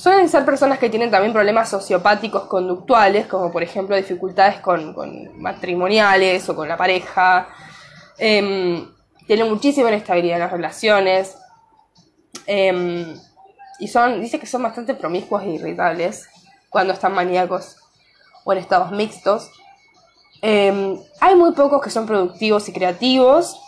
Suelen 0.00 0.30
ser 0.30 0.46
personas 0.46 0.78
que 0.78 0.88
tienen 0.88 1.10
también 1.10 1.34
problemas 1.34 1.68
sociopáticos 1.68 2.44
conductuales, 2.44 3.26
como 3.26 3.52
por 3.52 3.62
ejemplo 3.62 3.94
dificultades 3.94 4.58
con, 4.60 4.94
matrimoniales 5.38 6.48
o 6.48 6.56
con 6.56 6.66
la 6.66 6.78
pareja. 6.78 7.48
Em, 8.16 8.88
tienen 9.26 9.50
muchísima 9.50 9.90
inestabilidad 9.90 10.36
en 10.36 10.40
las 10.40 10.52
relaciones. 10.52 11.36
Em, 12.46 13.14
y 13.78 13.88
son, 13.88 14.22
dice 14.22 14.40
que 14.40 14.46
son 14.46 14.62
bastante 14.62 14.94
promiscuos 14.94 15.42
e 15.42 15.50
irritables 15.50 16.30
cuando 16.70 16.94
están 16.94 17.12
maníacos 17.12 17.76
o 18.44 18.54
en 18.54 18.58
estados 18.58 18.92
mixtos. 18.92 19.50
Em, 20.40 20.98
hay 21.20 21.34
muy 21.34 21.52
pocos 21.52 21.82
que 21.82 21.90
son 21.90 22.06
productivos 22.06 22.66
y 22.70 22.72
creativos, 22.72 23.60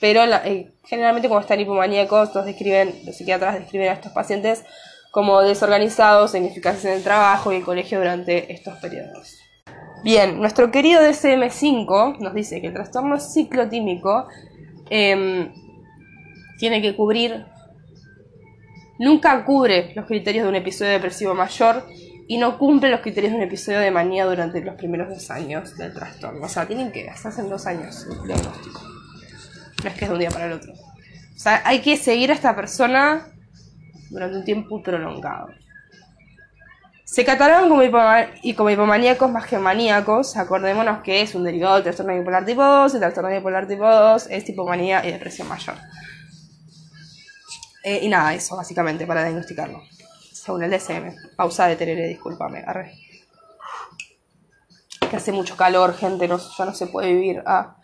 pero 0.00 0.24
eh, 0.24 0.72
generalmente 0.86 1.28
cuando 1.28 1.42
están 1.42 1.60
hipomaníacos, 1.60 2.34
los, 2.34 2.44
describen, 2.46 3.00
los 3.06 3.16
psiquiatras 3.16 3.60
describen 3.60 3.90
a 3.90 3.92
estos 3.92 4.10
pacientes 4.10 4.64
como 5.10 5.40
desorganizados, 5.40 6.34
ineficaces 6.34 6.84
en 6.84 6.92
el 6.92 7.02
trabajo 7.02 7.52
y 7.52 7.56
el 7.56 7.64
colegio 7.64 7.98
durante 7.98 8.52
estos 8.52 8.78
periodos. 8.78 9.38
Bien, 10.02 10.38
nuestro 10.38 10.70
querido 10.70 11.02
DSM5 11.02 12.18
nos 12.18 12.34
dice 12.34 12.60
que 12.60 12.68
el 12.68 12.72
trastorno 12.72 13.18
ciclotímico 13.20 14.28
em, 14.88 15.52
tiene 16.58 16.80
que 16.80 16.96
cubrir 16.96 17.44
nunca 18.98 19.44
cubre 19.44 19.92
los 19.94 20.06
criterios 20.06 20.44
de 20.44 20.50
un 20.50 20.56
episodio 20.56 20.92
depresivo 20.92 21.34
mayor 21.34 21.86
y 22.28 22.38
no 22.38 22.58
cumple 22.58 22.90
los 22.90 23.00
criterios 23.00 23.32
de 23.32 23.38
un 23.38 23.44
episodio 23.44 23.80
de 23.80 23.90
manía 23.90 24.24
durante 24.24 24.60
los 24.60 24.76
primeros 24.76 25.08
dos 25.08 25.30
años 25.30 25.76
del 25.76 25.92
trastorno. 25.92 26.46
O 26.46 26.48
sea, 26.48 26.66
tienen 26.66 26.92
que 26.92 27.08
hacerse 27.08 27.40
en 27.40 27.48
dos 27.48 27.66
años 27.66 28.06
el 28.08 28.26
diagnóstico. 28.26 28.80
No 29.82 29.88
es 29.88 29.96
que 29.96 30.04
es 30.04 30.08
de 30.08 30.14
un 30.14 30.20
día 30.20 30.30
para 30.30 30.46
el 30.46 30.52
otro. 30.52 30.72
O 30.72 31.38
sea, 31.38 31.62
hay 31.64 31.80
que 31.80 31.96
seguir 31.96 32.30
a 32.30 32.34
esta 32.34 32.54
persona 32.54 33.26
durante 34.10 34.36
un 34.36 34.44
tiempo 34.44 34.82
prolongado. 34.82 35.48
Se 37.10 37.24
catalogan 37.24 37.68
como, 37.68 37.82
hipomaníacos 37.82 39.28
más 39.30 39.46
que 39.46 39.58
maníacos. 39.58 40.36
Acordémonos 40.36 41.02
que 41.02 41.22
es 41.22 41.34
un 41.34 41.42
derivado 41.42 41.74
del 41.74 41.82
trastorno 41.82 42.14
bipolar 42.16 42.44
tipo 42.44 42.62
2. 42.62 42.94
El 42.94 43.00
trastorno 43.00 43.30
bipolar 43.30 43.66
tipo 43.66 43.84
2 43.84 44.28
es 44.30 44.48
hipomanía 44.48 45.04
y 45.04 45.10
depresión 45.10 45.48
mayor. 45.48 45.74
Eh, 47.82 48.00
y 48.02 48.08
nada, 48.08 48.32
eso 48.34 48.56
básicamente 48.56 49.06
para 49.06 49.24
diagnosticarlo. 49.24 49.82
Según 50.32 50.62
el 50.62 50.70
DSM. 50.70 51.34
Pausa 51.34 51.66
de 51.66 51.74
tereré, 51.74 52.06
discúlpame. 52.06 52.62
Arre. 52.64 52.94
Que 55.10 55.16
hace 55.16 55.32
mucho 55.32 55.56
calor, 55.56 55.96
gente, 55.96 56.28
no, 56.28 56.38
ya 56.38 56.64
no 56.64 56.74
se 56.74 56.86
puede 56.86 57.12
vivir. 57.12 57.42
Ah, 57.44 57.76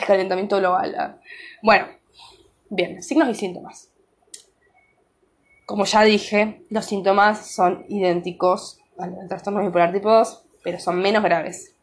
el 0.00 0.06
calentamiento 0.06 0.58
global. 0.58 0.94
Ah. 0.96 1.16
Bueno, 1.60 1.88
bien, 2.70 3.02
signos 3.02 3.28
y 3.30 3.34
síntomas. 3.34 3.91
Como 5.66 5.84
ya 5.84 6.02
dije, 6.02 6.64
los 6.70 6.84
síntomas 6.84 7.54
son 7.54 7.84
idénticos 7.88 8.78
al 8.98 9.28
trastorno 9.28 9.62
bipolar 9.62 9.92
tipo 9.92 10.10
2, 10.10 10.44
pero 10.62 10.78
son 10.78 11.00
menos 11.00 11.22
graves. 11.22 11.74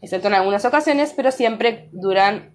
Excepto 0.00 0.28
en 0.28 0.34
algunas 0.34 0.64
ocasiones, 0.64 1.12
pero 1.14 1.30
siempre 1.30 1.88
duran 1.92 2.52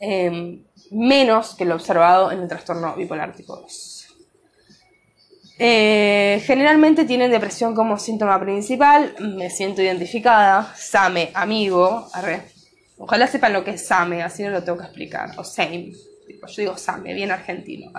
em, 0.00 0.64
menos 0.90 1.54
que 1.54 1.64
lo 1.64 1.74
observado 1.74 2.30
en 2.32 2.40
el 2.40 2.48
trastorno 2.48 2.94
bipolar 2.96 3.34
tipo 3.34 3.56
2. 3.56 3.98
Eh, 5.60 6.40
generalmente 6.44 7.04
tienen 7.04 7.32
depresión 7.32 7.74
como 7.74 7.98
síntoma 7.98 8.38
principal, 8.38 9.14
me 9.18 9.50
siento 9.50 9.82
identificada, 9.82 10.72
SAME, 10.76 11.32
amigo, 11.34 12.08
Ojalá 13.00 13.26
sepan 13.26 13.52
lo 13.52 13.64
que 13.64 13.72
es 13.72 13.86
SAME, 13.86 14.22
así 14.22 14.42
no 14.42 14.50
lo 14.50 14.62
tengo 14.62 14.78
que 14.78 14.84
explicar, 14.84 15.30
o 15.36 15.42
SAME, 15.42 15.92
yo 16.28 16.62
digo 16.62 16.76
SAME, 16.76 17.12
bien 17.14 17.32
argentino, 17.32 17.90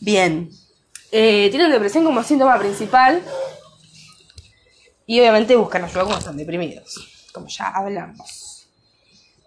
Bien, 0.00 0.50
eh, 1.12 1.48
tienen 1.50 1.70
depresión 1.70 2.04
como 2.04 2.22
síntoma 2.22 2.58
principal 2.58 3.22
Y 5.06 5.20
obviamente 5.20 5.56
buscan 5.56 5.84
ayuda 5.84 6.04
cuando 6.04 6.18
están 6.18 6.36
deprimidos, 6.36 7.28
como 7.32 7.48
ya 7.48 7.68
hablamos. 7.68 8.68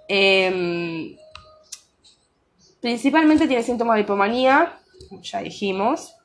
Em, 0.08 1.16
principalmente 2.82 3.48
tiene 3.48 3.64
síntomas 3.64 3.96
de 3.96 4.02
hipomanía, 4.02 4.78
como 5.10 5.22
ya 5.22 5.40
dijimos. 5.40 6.16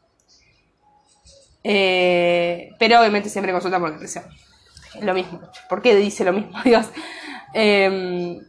Eh, 1.63 2.71
pero 2.79 3.01
obviamente 3.01 3.29
siempre 3.29 3.53
consulta 3.53 3.79
por 3.79 3.93
depresión. 3.93 4.25
Es 4.95 5.05
lo 5.05 5.15
mismo. 5.15 5.41
¿Por 5.69 5.83
qué 5.83 5.95
dice 5.95 6.25
lo 6.25 6.33
mismo? 6.33 6.61
Dios. 6.65 6.87
Em, 7.55 8.41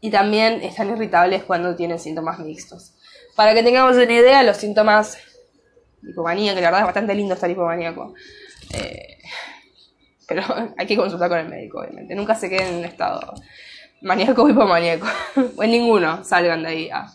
y 0.00 0.10
también 0.10 0.62
están 0.62 0.88
irritables 0.88 1.44
cuando 1.44 1.76
tienen 1.76 1.98
síntomas 1.98 2.38
mixtos. 2.38 2.94
Para 3.40 3.54
que 3.54 3.62
tengamos 3.62 3.96
una 3.96 4.12
idea, 4.12 4.42
los 4.42 4.58
síntomas 4.58 5.16
de 6.02 6.10
hipomanía, 6.10 6.54
que 6.54 6.60
la 6.60 6.66
verdad 6.66 6.80
es 6.80 6.86
bastante 6.88 7.14
lindo 7.14 7.32
estar 7.32 7.50
hipomaníaco. 7.50 8.12
Eh, 8.74 9.16
pero 10.28 10.42
hay 10.76 10.86
que 10.86 10.94
consultar 10.94 11.30
con 11.30 11.38
el 11.38 11.48
médico, 11.48 11.80
obviamente. 11.80 12.14
Nunca 12.14 12.34
se 12.34 12.50
queden 12.50 12.66
en 12.66 12.74
un 12.80 12.84
estado 12.84 13.32
maníaco 14.02 14.42
o 14.42 14.50
hipomaníaco. 14.50 15.06
o 15.56 15.62
en 15.62 15.70
ninguno 15.70 16.22
salgan 16.22 16.64
de 16.64 16.68
ahí. 16.68 16.90
a 16.90 17.06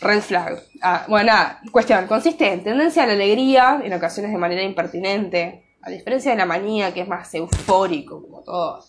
red 0.00 0.20
flag. 0.20 0.64
Ah, 0.82 1.04
bueno, 1.06 1.26
nada, 1.26 1.60
cuestión. 1.70 2.08
Consiste 2.08 2.52
en 2.52 2.64
tendencia 2.64 3.04
a 3.04 3.06
la 3.06 3.12
alegría, 3.12 3.80
en 3.84 3.92
ocasiones 3.92 4.32
de 4.32 4.38
manera 4.38 4.64
impertinente. 4.64 5.76
A 5.82 5.90
diferencia 5.90 6.32
de 6.32 6.38
la 6.38 6.46
manía, 6.46 6.92
que 6.92 7.02
es 7.02 7.08
más 7.08 7.32
eufórico, 7.34 8.20
como 8.20 8.42
todo. 8.42 8.84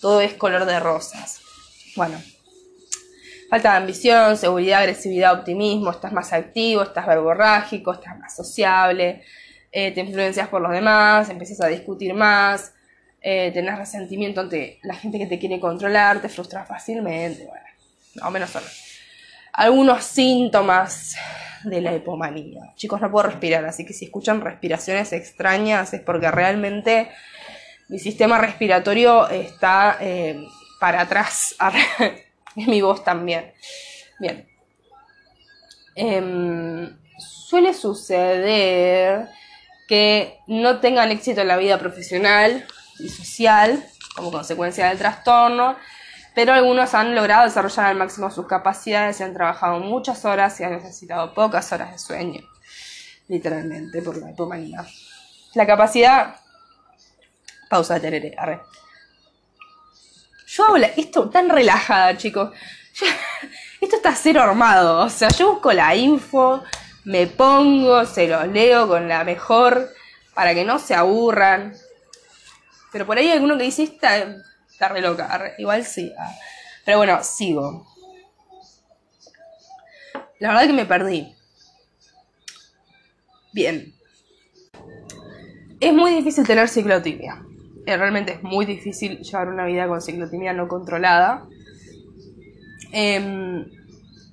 Todo 0.00 0.22
es 0.22 0.32
color 0.32 0.64
de 0.64 0.80
rosas. 0.80 1.42
Bueno, 1.96 2.18
falta 3.54 3.70
de 3.70 3.76
ambición, 3.76 4.36
seguridad, 4.36 4.80
agresividad, 4.80 5.32
optimismo, 5.32 5.92
estás 5.92 6.12
más 6.12 6.32
activo, 6.32 6.82
estás 6.82 7.06
verborrágico, 7.06 7.92
estás 7.92 8.18
más 8.18 8.34
sociable, 8.34 9.22
eh, 9.70 9.92
te 9.92 10.00
influencias 10.00 10.48
por 10.48 10.60
los 10.60 10.72
demás, 10.72 11.30
empiezas 11.30 11.60
a 11.60 11.68
discutir 11.68 12.14
más, 12.14 12.72
eh, 13.20 13.52
tenés 13.54 13.78
resentimiento 13.78 14.40
ante 14.40 14.80
la 14.82 14.94
gente 14.96 15.20
que 15.20 15.26
te 15.26 15.38
quiere 15.38 15.60
controlar, 15.60 16.20
te 16.20 16.28
frustras 16.28 16.66
fácilmente, 16.66 17.46
bueno, 17.46 17.64
más 18.16 18.24
o 18.26 18.30
menos 18.32 18.50
son 18.50 18.64
algunos 19.52 20.02
síntomas 20.02 21.14
de 21.62 21.80
la 21.80 21.94
hipomanía. 21.94 22.72
Chicos, 22.74 23.00
no 23.00 23.08
puedo 23.08 23.28
respirar, 23.28 23.64
así 23.66 23.86
que 23.86 23.92
si 23.92 24.06
escuchan 24.06 24.40
respiraciones 24.40 25.12
extrañas 25.12 25.94
es 25.94 26.00
porque 26.00 26.28
realmente 26.28 27.08
mi 27.88 28.00
sistema 28.00 28.36
respiratorio 28.38 29.28
está... 29.28 29.96
Eh, 30.00 30.44
para 30.84 31.00
atrás. 31.00 31.54
mi 32.66 32.80
voz 32.80 33.04
también. 33.04 33.52
Bien. 34.18 34.48
Em, 35.94 36.96
suele 37.18 37.74
suceder 37.74 39.28
que 39.86 40.38
no 40.46 40.80
tengan 40.80 41.10
éxito 41.10 41.42
en 41.42 41.48
la 41.48 41.56
vida 41.56 41.78
profesional 41.78 42.66
y 42.98 43.08
social 43.08 43.84
como 44.14 44.30
consecuencia 44.30 44.88
del 44.88 44.98
trastorno, 44.98 45.76
pero 46.34 46.52
algunos 46.52 46.94
han 46.94 47.14
logrado 47.14 47.44
desarrollar 47.44 47.86
al 47.86 47.96
máximo 47.96 48.30
sus 48.30 48.46
capacidades 48.46 49.20
y 49.20 49.22
han 49.22 49.34
trabajado 49.34 49.80
muchas 49.80 50.24
horas 50.24 50.58
y 50.60 50.64
han 50.64 50.72
necesitado 50.72 51.34
pocas 51.34 51.70
horas 51.72 51.92
de 51.92 51.98
sueño, 51.98 52.40
literalmente, 53.28 54.02
por 54.02 54.16
la 54.16 54.30
hipomanía. 54.30 54.84
La 55.54 55.66
capacidad... 55.66 56.36
Pausa 57.68 57.94
de 57.94 58.00
tereré, 58.00 58.34
arre. 58.36 58.60
Yo 60.54 60.64
hago 60.66 60.76
esto 60.76 61.28
tan 61.30 61.48
relajada, 61.48 62.16
chicos. 62.16 62.54
esto 63.80 63.96
está 63.96 64.14
cero 64.14 64.40
armado. 64.40 65.00
O 65.00 65.10
sea, 65.10 65.28
yo 65.30 65.54
busco 65.54 65.72
la 65.72 65.96
info, 65.96 66.62
me 67.04 67.26
pongo, 67.26 68.06
se 68.06 68.28
los 68.28 68.46
leo 68.46 68.86
con 68.86 69.08
la 69.08 69.24
mejor 69.24 69.90
para 70.32 70.54
que 70.54 70.64
no 70.64 70.78
se 70.78 70.94
aburran. 70.94 71.74
Pero 72.92 73.04
por 73.04 73.18
ahí 73.18 73.26
hay 73.26 73.32
alguno 73.32 73.58
que 73.58 73.64
dice, 73.64 73.82
está, 73.82 74.16
está 74.70 74.88
re 74.88 75.00
loca. 75.00 75.54
Igual 75.58 75.84
sí. 75.84 76.12
Ah. 76.16 76.32
Pero 76.84 76.98
bueno, 76.98 77.24
sigo. 77.24 77.88
La 80.38 80.50
verdad 80.50 80.66
que 80.66 80.72
me 80.72 80.86
perdí. 80.86 81.34
Bien. 83.52 83.92
Es 85.80 85.92
muy 85.92 86.14
difícil 86.14 86.46
tener 86.46 86.68
ciclotimia. 86.68 87.43
Eh, 87.86 87.96
realmente 87.96 88.32
es 88.34 88.42
muy 88.42 88.64
difícil 88.64 89.18
llevar 89.18 89.48
una 89.48 89.66
vida 89.66 89.86
con 89.86 90.00
ciclotimia 90.00 90.52
no 90.52 90.68
controlada. 90.68 91.46
Em, 92.92 93.66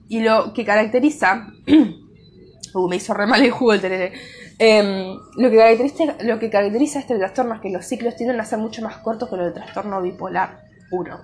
y 0.08 0.22
lo 0.22 0.53
que 0.53 0.63
caracteriza. 0.65 1.48
uh, 2.74 2.88
me 2.88 2.96
hizo 2.96 3.13
re 3.13 3.25
mal 3.25 3.41
el 3.41 3.51
jugo 3.51 3.74
el 3.74 3.81
tereré. 3.81 4.13
Em, 4.60 5.17
lo, 5.38 5.50
que 5.50 6.50
caracteriza, 6.51 7.00
este 7.00 7.17
trastorno 7.17 7.55
es 7.55 7.62
que 7.62 7.72
los 7.72 7.86
ciclos 7.86 8.15
tienden 8.15 8.39
a 8.39 8.46
ser 8.46 8.60
mucho 8.60 8.84
más 8.84 8.98
cortos 8.98 9.27
que 9.29 9.36
los 9.36 9.46
del 9.46 9.55
trastorno 9.55 10.01
bipolar 10.01 10.62
1. 10.91 11.20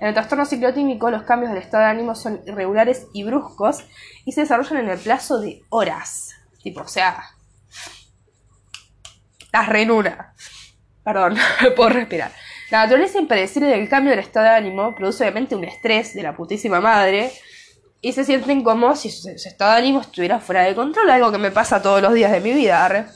En 0.00 0.08
el 0.08 0.14
trastorno 0.14 0.44
ciclotímico, 0.46 1.10
los 1.10 1.24
cambios 1.24 1.52
del 1.52 1.62
estado 1.62 1.82
de 1.82 1.90
ánimo 1.90 2.14
son 2.14 2.40
irregulares 2.46 3.08
y 3.12 3.24
bruscos 3.24 3.84
y 4.24 4.32
se 4.32 4.42
desarrollan 4.42 4.84
en 4.84 4.90
el 4.90 4.98
plazo 4.98 5.40
de 5.40 5.62
horas. 5.68 6.30
Tipo, 6.62 6.82
o 6.82 6.88
sea, 6.88 7.24
las 9.52 9.68
renura. 9.68 10.34
Perdón, 11.04 11.36
puedo 11.76 11.90
respirar. 11.90 12.32
La 12.70 12.82
naturaleza 12.82 13.18
impredecible 13.18 13.68
del 13.68 13.88
cambio 13.88 14.10
del 14.10 14.20
estado 14.20 14.46
de 14.46 14.52
ánimo 14.52 14.94
produce 14.94 15.22
obviamente 15.22 15.54
un 15.54 15.64
estrés 15.64 16.14
de 16.14 16.22
la 16.22 16.34
putísima 16.34 16.80
madre 16.80 17.30
y 18.00 18.12
se 18.12 18.24
sienten 18.24 18.64
como 18.64 18.96
si 18.96 19.10
su, 19.10 19.28
estado 19.28 19.72
de 19.72 19.78
ánimo 19.78 20.00
estuviera 20.00 20.40
fuera 20.40 20.62
de 20.62 20.74
control, 20.74 21.10
algo 21.10 21.30
que 21.30 21.38
me 21.38 21.50
pasa 21.50 21.82
todos 21.82 22.02
los 22.02 22.14
días 22.14 22.32
de 22.32 22.40
mi 22.40 22.52
vida. 22.52 23.06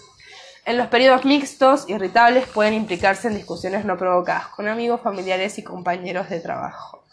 En 0.65 0.77
los 0.77 0.89
periodos 0.89 1.25
mixtos, 1.25 1.89
irritables 1.89 2.47
pueden 2.47 2.75
implicarse 2.75 3.29
en 3.29 3.37
discusiones 3.37 3.87
no 3.87 3.97
provocadas 3.97 4.49
con 4.49 4.69
amigos, 4.69 5.01
familiares 5.01 5.59
y 5.59 5.65
compañeros 5.65 6.29
de 6.29 6.41
trabajo. 6.41 7.05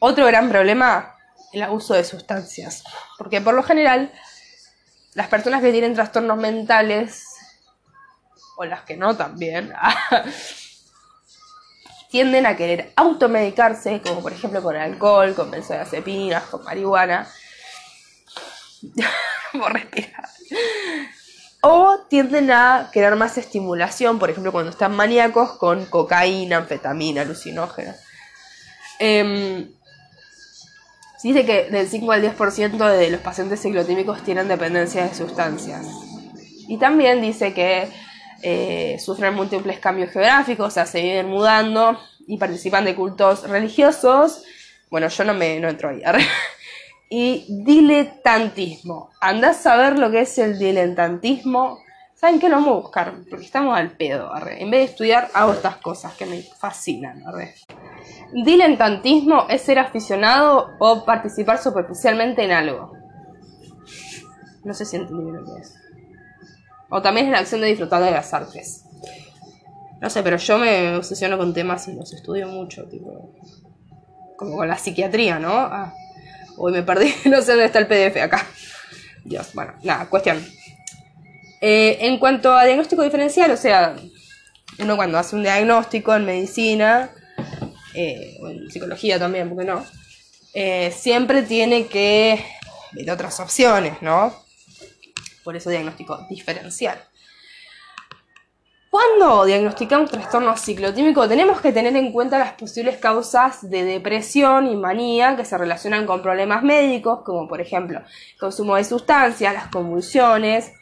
Otro 0.00 0.26
gran 0.26 0.48
problema, 0.48 1.16
el 1.52 1.62
abuso 1.62 1.94
de 1.94 2.04
sustancias, 2.04 2.82
porque 3.18 3.40
por 3.40 3.54
lo 3.54 3.62
general 3.62 4.12
las 5.14 5.28
personas 5.28 5.62
que 5.62 5.72
tienen 5.72 5.94
trastornos 5.94 6.38
mentales 6.38 7.24
o 8.56 8.64
las 8.64 8.82
que 8.82 8.96
no 8.96 9.16
también, 9.16 9.72
tienden 12.10 12.46
a 12.46 12.56
querer 12.56 12.92
automedicarse, 12.96 14.00
como 14.00 14.22
por 14.22 14.32
ejemplo 14.32 14.62
con 14.62 14.74
alcohol, 14.74 15.34
con 15.34 15.50
benzodiazepinas, 15.50 16.44
con 16.44 16.64
marihuana, 16.64 17.28
por 19.52 19.72
respirar. 19.72 20.28
O 21.60 21.98
tienden 22.08 22.50
a 22.50 22.90
querer 22.92 23.16
más 23.16 23.38
estimulación, 23.38 24.18
por 24.18 24.30
ejemplo 24.30 24.52
cuando 24.52 24.70
están 24.70 24.96
maníacos, 24.96 25.52
con 25.52 25.84
cocaína, 25.86 26.58
anfetamina, 26.58 27.22
alucinógena. 27.22 27.94
Eh, 28.98 29.68
dice 31.22 31.44
que 31.44 31.64
del 31.70 31.88
5 31.88 32.12
al 32.12 32.22
10% 32.22 32.96
de 32.96 33.10
los 33.10 33.20
pacientes 33.20 33.60
ciclotímicos 33.60 34.22
tienen 34.22 34.48
dependencia 34.48 35.06
de 35.06 35.14
sustancias. 35.14 35.86
Y 36.68 36.78
también 36.78 37.20
dice 37.20 37.52
que 37.52 37.88
eh, 38.42 38.98
sufren 38.98 39.34
múltiples 39.34 39.78
cambios 39.78 40.10
geográficos, 40.10 40.68
o 40.68 40.70
sea, 40.70 40.86
se 40.86 41.02
viven 41.02 41.28
mudando 41.28 41.98
y 42.26 42.38
participan 42.38 42.84
de 42.84 42.94
cultos 42.94 43.48
religiosos. 43.48 44.44
Bueno, 44.90 45.08
yo 45.08 45.24
no 45.24 45.34
me 45.34 45.58
no 45.60 45.68
entro 45.68 45.90
ahí. 45.90 46.02
y 47.08 47.46
diletantismo. 47.48 49.10
Andás 49.20 49.58
a 49.58 49.62
saber 49.62 49.98
lo 49.98 50.10
que 50.10 50.20
es 50.20 50.38
el 50.38 50.58
diletantismo. 50.58 51.80
¿Saben 52.14 52.40
qué? 52.40 52.48
Lo 52.48 52.56
vamos 52.56 52.70
a 52.70 52.80
buscar, 52.80 53.14
porque 53.28 53.44
estamos 53.44 53.76
al 53.76 53.90
pedo. 53.90 54.30
En 54.48 54.70
vez 54.70 54.80
de 54.80 54.84
estudiar, 54.84 55.28
hago 55.34 55.52
estas 55.52 55.76
cosas 55.76 56.14
que 56.14 56.24
me 56.24 56.42
fascinan. 56.42 57.22
Diletantismo 58.32 59.46
es 59.48 59.62
ser 59.62 59.78
aficionado 59.78 60.70
o 60.78 61.04
participar 61.04 61.62
superficialmente 61.62 62.42
en 62.42 62.52
algo. 62.52 62.92
No 64.64 64.74
sé 64.74 64.84
si 64.84 64.96
entendí 64.96 65.30
lo 65.30 65.44
que 65.44 65.60
es. 65.60 65.85
O 66.88 67.02
también 67.02 67.26
es 67.26 67.32
la 67.32 67.38
acción 67.38 67.60
de 67.60 67.68
disfrutar 67.68 68.02
de 68.02 68.10
las 68.10 68.32
artes. 68.32 68.84
No 70.00 70.10
sé, 70.10 70.22
pero 70.22 70.36
yo 70.36 70.58
me 70.58 70.94
obsesiono 70.96 71.38
con 71.38 71.54
temas 71.54 71.88
y 71.88 71.94
los 71.94 72.12
estudio 72.12 72.48
mucho, 72.48 72.84
tipo. 72.84 73.34
Como 74.36 74.56
con 74.56 74.68
la 74.68 74.76
psiquiatría, 74.76 75.38
¿no? 75.38 75.52
Ah, 75.52 75.94
hoy 76.58 76.72
me 76.72 76.82
perdí, 76.82 77.12
no 77.24 77.40
sé 77.40 77.52
dónde 77.52 77.66
está 77.66 77.78
el 77.78 77.86
PDF 77.86 78.22
acá. 78.22 78.46
Dios, 79.24 79.50
bueno, 79.54 79.74
nada, 79.82 80.06
cuestión. 80.08 80.44
Eh, 81.60 81.98
en 82.02 82.18
cuanto 82.18 82.52
a 82.52 82.64
diagnóstico 82.64 83.02
diferencial, 83.02 83.50
o 83.50 83.56
sea, 83.56 83.96
uno 84.78 84.96
cuando 84.96 85.18
hace 85.18 85.34
un 85.34 85.42
diagnóstico 85.42 86.14
en 86.14 86.26
medicina, 86.26 87.10
eh, 87.94 88.36
o 88.42 88.48
en 88.48 88.70
psicología 88.70 89.18
también, 89.18 89.48
¿por 89.48 89.58
qué 89.58 89.64
no? 89.64 89.84
Eh, 90.52 90.92
siempre 90.94 91.42
tiene 91.42 91.86
que 91.86 92.44
ver 92.92 93.10
otras 93.10 93.40
opciones, 93.40 94.02
¿no? 94.02 94.45
Por 95.46 95.56
eso 95.56 95.70
diagnóstico 95.70 96.18
diferencial. 96.28 96.98
Cuando 98.90 99.44
diagnosticamos 99.44 100.10
trastorno 100.10 100.56
ciclotímico 100.56 101.28
tenemos 101.28 101.60
que 101.60 101.72
tener 101.72 101.94
en 101.96 102.12
cuenta 102.12 102.38
las 102.38 102.52
posibles 102.52 102.98
causas 102.98 103.68
de 103.70 103.84
depresión 103.84 104.66
y 104.66 104.76
manía 104.76 105.36
que 105.36 105.44
se 105.44 105.56
relacionan 105.56 106.06
con 106.06 106.22
problemas 106.22 106.62
médicos, 106.62 107.22
como 107.24 107.46
por 107.48 107.60
ejemplo 107.60 108.02
consumo 108.40 108.76
de 108.76 108.84
sustancias, 108.84 109.54
las 109.54 109.68
convulsiones, 109.68 110.72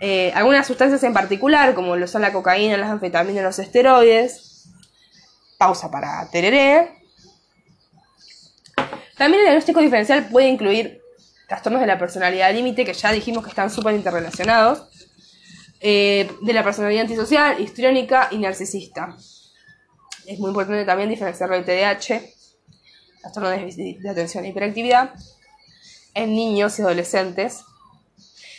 Eh, 0.00 0.32
algunas 0.34 0.66
sustancias 0.66 1.02
en 1.04 1.12
particular, 1.12 1.72
como 1.72 1.94
lo 1.94 2.06
son 2.08 2.22
la 2.22 2.32
cocaína, 2.32 2.76
las 2.76 2.90
anfetaminas 2.90 3.44
los 3.44 3.58
esteroides. 3.60 4.66
Pausa 5.56 5.88
para 5.88 6.28
tereré. 6.32 6.90
También 9.16 9.40
el 9.40 9.46
diagnóstico 9.46 9.80
diferencial 9.80 10.26
puede 10.32 10.48
incluir 10.48 11.00
trastornos 11.48 11.80
de 11.80 11.86
la 11.86 11.98
personalidad 11.98 12.52
límite, 12.52 12.84
que 12.84 12.94
ya 12.94 13.12
dijimos 13.12 13.44
que 13.44 13.50
están 13.50 13.70
súper 13.70 13.94
interrelacionados, 13.94 14.88
eh, 15.80 16.30
de 16.40 16.52
la 16.52 16.64
personalidad 16.64 17.02
antisocial, 17.02 17.60
histriónica 17.60 18.28
y 18.30 18.38
narcisista. 18.38 19.16
Es 20.26 20.38
muy 20.38 20.48
importante 20.48 20.84
también 20.84 21.10
diferenciarlo 21.10 21.56
del 21.56 21.64
TDAH, 21.64 22.22
trastorno 23.20 23.50
de, 23.50 23.98
atención 24.10 24.44
e 24.44 24.48
hiperactividad, 24.48 25.10
en 26.14 26.34
niños 26.34 26.78
y 26.78 26.82
adolescentes. 26.82 27.64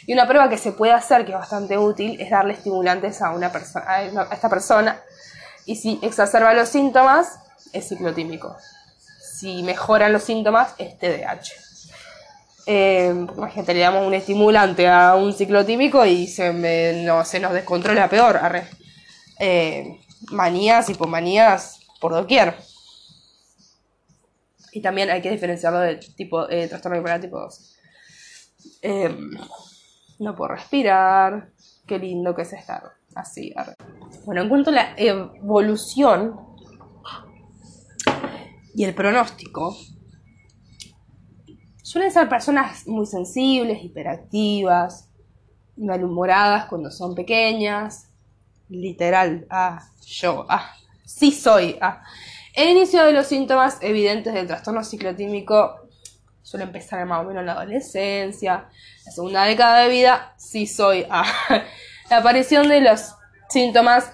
Y 0.05 0.13
una 0.13 0.27
prueba 0.27 0.49
que 0.49 0.59
se 0.59 0.71
puede 0.71 0.93
hacer, 0.93 1.25
que 1.25 1.31
es 1.31 1.37
bastante 1.37 1.79
útil, 1.79 2.21
es 2.21 2.29
darle 2.29 2.53
estimulantes 2.53 3.21
a, 3.23 3.31
una 3.31 3.51
a 3.87 4.03
esta 4.31 4.49
persona. 4.49 5.01
Y 5.65 5.77
si 5.77 5.99
exacerba 6.03 6.53
los 6.53 6.69
síntomas, 6.69 7.39
es 7.73 7.89
ciclotímico. 7.89 8.55
Si 9.39 9.63
mejoran 9.63 10.13
los 10.13 10.23
síntomas, 10.23 10.75
es 10.77 10.99
TDAH. 10.99 11.64
Eh, 12.67 13.27
imagínate, 13.35 13.73
le 13.73 13.79
damos 13.81 14.07
un 14.07 14.13
estimulante 14.13 14.87
a 14.87 15.15
un 15.15 15.33
ciclotímico 15.33 16.05
y 16.05 16.27
se, 16.27 16.51
no, 17.05 17.23
se 17.23 17.39
nos 17.39 17.53
descontrola 17.53 18.09
peor. 18.09 18.39
Eh, 19.39 19.99
manías, 20.31 20.89
hipomanías 20.89 21.79
por 21.99 22.13
doquier. 22.13 22.55
Y 24.71 24.81
también 24.81 25.09
hay 25.09 25.21
que 25.21 25.31
diferenciarlo 25.31 25.79
del 25.79 25.99
tipo 26.15 26.49
eh, 26.49 26.67
trastorno 26.67 26.97
bipolar 26.97 27.21
tipo 27.21 27.39
2. 27.39 27.75
Eh, 28.81 29.17
no 30.19 30.35
puedo 30.35 30.53
respirar. 30.53 31.49
Qué 31.87 31.99
lindo 31.99 32.35
que 32.35 32.41
es 32.41 32.53
estar 32.53 32.81
así. 33.13 33.53
Bueno, 34.25 34.41
en 34.41 34.49
cuanto 34.49 34.71
a 34.71 34.73
la 34.73 34.93
evolución 34.97 36.35
y 38.73 38.83
el 38.83 38.93
pronóstico, 38.93 39.77
suelen 41.85 42.11
ser 42.11 42.27
personas 42.27 42.87
muy 42.87 43.05
sensibles, 43.05 43.83
hiperactivas, 43.83 45.07
malhumoradas 45.77 46.65
cuando 46.65 46.89
son 46.89 47.13
pequeñas. 47.13 48.07
Literal, 48.69 49.45
ah, 49.51 49.87
yo, 50.03 50.47
ah, 50.49 50.73
sí 51.05 51.31
soy, 51.31 51.77
ah. 51.79 52.01
El 52.55 52.69
inicio 52.69 53.05
de 53.05 53.13
los 53.13 53.27
síntomas 53.27 53.77
evidentes 53.81 54.33
del 54.33 54.47
trastorno 54.47 54.83
ciclotímico 54.83 55.87
suele 56.41 56.63
empezar 56.63 57.05
más 57.05 57.21
o 57.21 57.25
menos 57.25 57.41
en 57.41 57.45
la 57.45 57.51
adolescencia, 57.51 58.67
la 59.05 59.11
segunda 59.11 59.43
década 59.43 59.81
de 59.81 59.89
vida, 59.89 60.33
sí 60.37 60.65
soy 60.65 61.05
A. 61.07 61.23
La 62.09 62.17
aparición 62.17 62.67
de 62.67 62.81
los 62.81 63.13
síntomas 63.47 64.11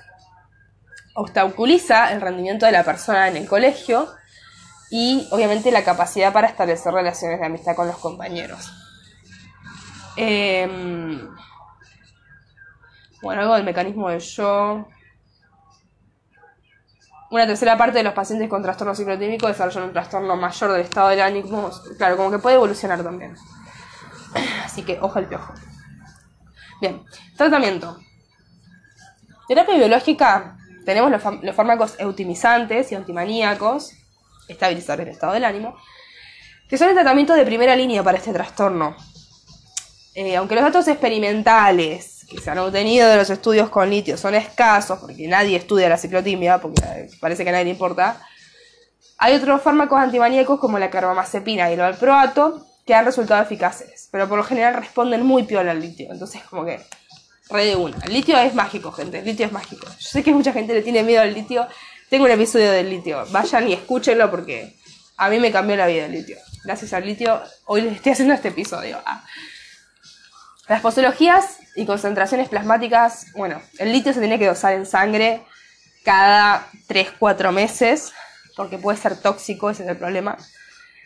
obstaculiza 1.13 2.12
el 2.12 2.20
rendimiento 2.20 2.66
de 2.66 2.74
la 2.74 2.84
persona 2.84 3.30
en 3.30 3.38
el 3.38 3.48
colegio 3.48 4.10
y 4.91 5.27
obviamente 5.31 5.71
la 5.71 5.83
capacidad 5.83 6.33
para 6.33 6.48
establecer 6.48 6.93
relaciones 6.93 7.39
de 7.39 7.45
amistad 7.45 7.75
con 7.75 7.88
los 7.88 7.98
compañeros. 7.98 8.71
Em, 10.17 11.27
bueno, 13.21 13.41
algo 13.41 13.55
del 13.55 13.63
mecanismo 13.63 14.10
del 14.10 14.19
yo, 14.19 14.86
una 17.31 17.48
tercera 17.48 17.77
parte 17.77 18.00
de 18.00 18.03
los 18.03 18.13
pacientes 18.13 18.50
con 18.50 18.62
trastorno 18.62 18.93
ciclotímico 18.93 19.48
desarrollan 19.48 19.86
un 19.86 19.93
trastorno 19.93 20.36
mayor 20.36 20.74
del 20.74 20.81
estado 20.81 21.07
del 21.07 21.21
ánimo. 21.21 21.71
Claro, 21.98 22.17
como 22.17 22.29
que 22.29 22.39
puede 22.39 22.57
evolucionar 22.57 23.01
también. 23.01 23.36
Así 24.65 24.83
que 24.83 25.00
ojo 25.01 25.17
al 25.17 25.27
piojo. 25.27 25.53
Bien, 26.81 27.01
tratamiento. 27.38 27.98
Terapia 29.48 29.75
biológica, 29.75 30.57
tenemos 30.86 31.10
los, 31.10 31.55
fármacos 31.55 31.98
eutimizantes 32.00 32.91
y 32.91 32.95
antimaníacos, 32.95 33.93
estabilizar 34.51 35.01
el 35.01 35.08
estado 35.08 35.34
del 35.34 35.46
ánimo, 35.46 35.75
que 36.67 36.77
son 36.77 36.89
el 36.89 36.96
tratamiento 36.96 37.34
de 37.34 37.46
primera 37.46 37.75
línea 37.75 38.03
para 38.03 38.17
este 38.17 38.34
trastorno. 38.34 38.96
Eh, 40.15 40.36
aunque 40.36 40.55
los 40.55 40.63
datos 40.63 40.88
experimentales 40.88 42.26
que 42.30 42.39
se 42.39 42.49
han 42.49 42.58
obtenido 42.60 43.10
de 43.10 43.17
los 43.17 43.30
estudios 43.30 43.69
con 43.69 43.89
litio 43.89 44.17
son 44.17 44.36
escasos, 44.36 44.99
porque 44.99 45.28
nadie 45.28 45.58
estudia 45.58 45.89
la 45.89 45.97
ciclotimia, 45.97 46.60
porque 46.60 47.10
parece 47.19 47.43
que 47.43 47.49
a 47.49 47.54
nadie 47.54 47.65
le 47.65 47.71
importa, 47.71 48.21
hay 49.17 49.36
otros 49.36 49.62
fármacos 49.62 49.99
antimaníacos 49.99 50.60
como 50.60 50.80
la 50.80 50.89
carbamazepina 50.89 51.69
y 51.69 51.73
el 51.73 51.80
valproato 51.80 52.65
que 52.86 52.93
han 52.93 53.06
resultado 53.06 53.43
eficaces, 53.43 54.10
pero 54.12 54.28
por 54.28 54.38
lo 54.38 54.43
general 54.43 54.76
responden 54.76 55.26
muy 55.26 55.43
piola 55.43 55.71
al 55.71 55.80
litio, 55.80 56.12
entonces 56.12 56.41
como 56.49 56.65
que 56.65 56.80
re 57.49 57.65
de 57.65 57.76
una. 57.76 57.97
El 58.06 58.13
litio 58.13 58.38
es 58.38 58.56
mágico, 58.56 58.91
gente, 58.91 59.19
el 59.19 59.26
litio 59.26 59.45
es 59.45 59.52
mágico. 59.52 59.86
Yo 59.86 60.08
sé 60.10 60.23
que 60.23 60.34
mucha 60.34 60.54
gente 60.54 60.73
le 60.73 60.82
tiene 60.82 61.04
miedo 61.04 61.21
al 61.21 61.34
litio, 61.34 61.67
tengo 62.12 62.26
un 62.26 62.32
episodio 62.32 62.74
del 62.74 62.89
litio, 62.89 63.26
vayan 63.32 63.69
y 63.69 63.74
escúchenlo 63.74 64.30
porque 64.30 64.76
a 65.15 65.30
mí 65.30 65.39
me 65.39 65.50
cambió 65.50 65.78
la 65.78 65.88
vida 65.88 66.08
el 66.08 66.12
litio. 66.12 66.36
Gracias 66.65 66.91
al 66.91 67.06
litio, 67.06 67.41
hoy 67.67 67.84
les 67.84 67.95
estoy 67.95 68.12
haciendo 68.12 68.34
este 68.34 68.50
episodio. 68.50 69.02
Ah. 69.06 69.24
Las 70.67 70.82
posologías 70.82 71.60
y 71.78 71.86
concentraciones 71.86 72.50
plasmáticas, 72.50 73.28
bueno, 73.34 73.62
el 73.80 73.93
litio 73.93 74.12
se 74.12 74.19
tiene 74.19 74.38
que 74.38 74.45
dosar 74.45 74.74
en 74.74 74.86
sangre 74.86 75.41
cada 76.04 76.67
3-4 76.89 77.54
meses, 77.54 78.12
porque 78.58 78.78
puede 78.78 78.97
ser 78.97 79.15
tóxico, 79.15 79.69
ese 79.69 79.84
es 79.84 79.89
el 79.89 79.97
problema. 79.97 80.38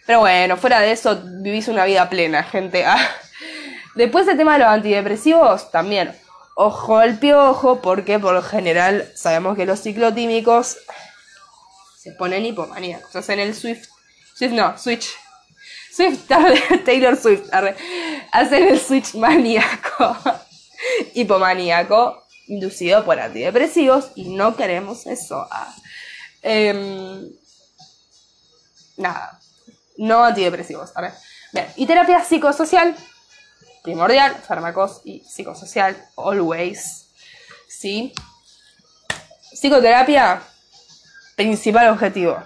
Pero 0.08 0.22
bueno, 0.22 0.58
fuera 0.58 0.80
de 0.80 0.91
eso, 0.91 1.22
vivís 1.24 1.68
una 1.68 1.86
vida 1.86 2.10
plena, 2.10 2.41
gente. 2.41 2.84
Ah. 2.84 2.98
Después 3.94 4.28
el 4.28 4.38
tema 4.38 4.54
de 4.54 4.60
los 4.63 4.70
antidepresivos, 4.70 5.70
también. 5.70 6.15
Ojo 6.56 6.98
al 6.98 7.20
piojo, 7.20 7.82
porque 7.82 8.18
por 8.18 8.34
lo 8.34 8.41
general 8.41 9.12
sabemos 9.15 9.56
que 9.56 9.65
los 9.65 9.82
ciclotímicos 9.82 10.78
se 11.98 12.12
ponen 12.13 12.46
hipomaníacos. 12.46 13.15
Hacen 13.15 13.39
el 13.39 13.54
Swift. 13.54 13.88
Swift 14.36 14.54
no, 14.54 14.78
Switch 14.78 15.08
Swift, 15.96 16.28
Taylor 16.86 17.15
Swift, 17.15 17.50
hacer 18.32 18.63
el 18.63 18.80
switch 18.80 19.15
maníaco, 19.15 20.18
hipomaníaco, 21.13 22.22
inducido 22.48 23.06
por 23.06 23.18
antidepresivos, 23.18 24.12
y 24.15 24.36
no 24.36 24.58
queremos 24.58 25.08
eso. 25.08 25.48
Ah. 25.50 25.74
Em, 26.41 27.32
nada, 28.98 29.39
no 29.98 30.26
antidepresivos. 30.26 30.91
Bien, 31.54 31.68
y 31.78 31.86
terapia 31.88 32.26
psicosocial, 32.26 32.94
primordial, 33.86 34.36
fármacos 34.36 35.02
y 35.06 35.21
psicosocial, 35.21 35.95
always. 36.17 37.08
¿Sí? 37.69 38.13
Psicoterapia, 39.54 40.41
principal 41.36 41.89
objetivo 41.89 42.38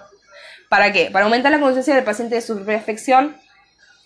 ¿Para 0.70 0.92
qué? 0.92 1.10
Para 1.10 1.24
aumentar 1.24 1.50
la 1.50 1.58
conciencia 1.58 1.96
del 1.96 2.04
paciente 2.04 2.36
de 2.36 2.40
su 2.42 2.54
propia 2.54 2.76
afección. 2.76 3.36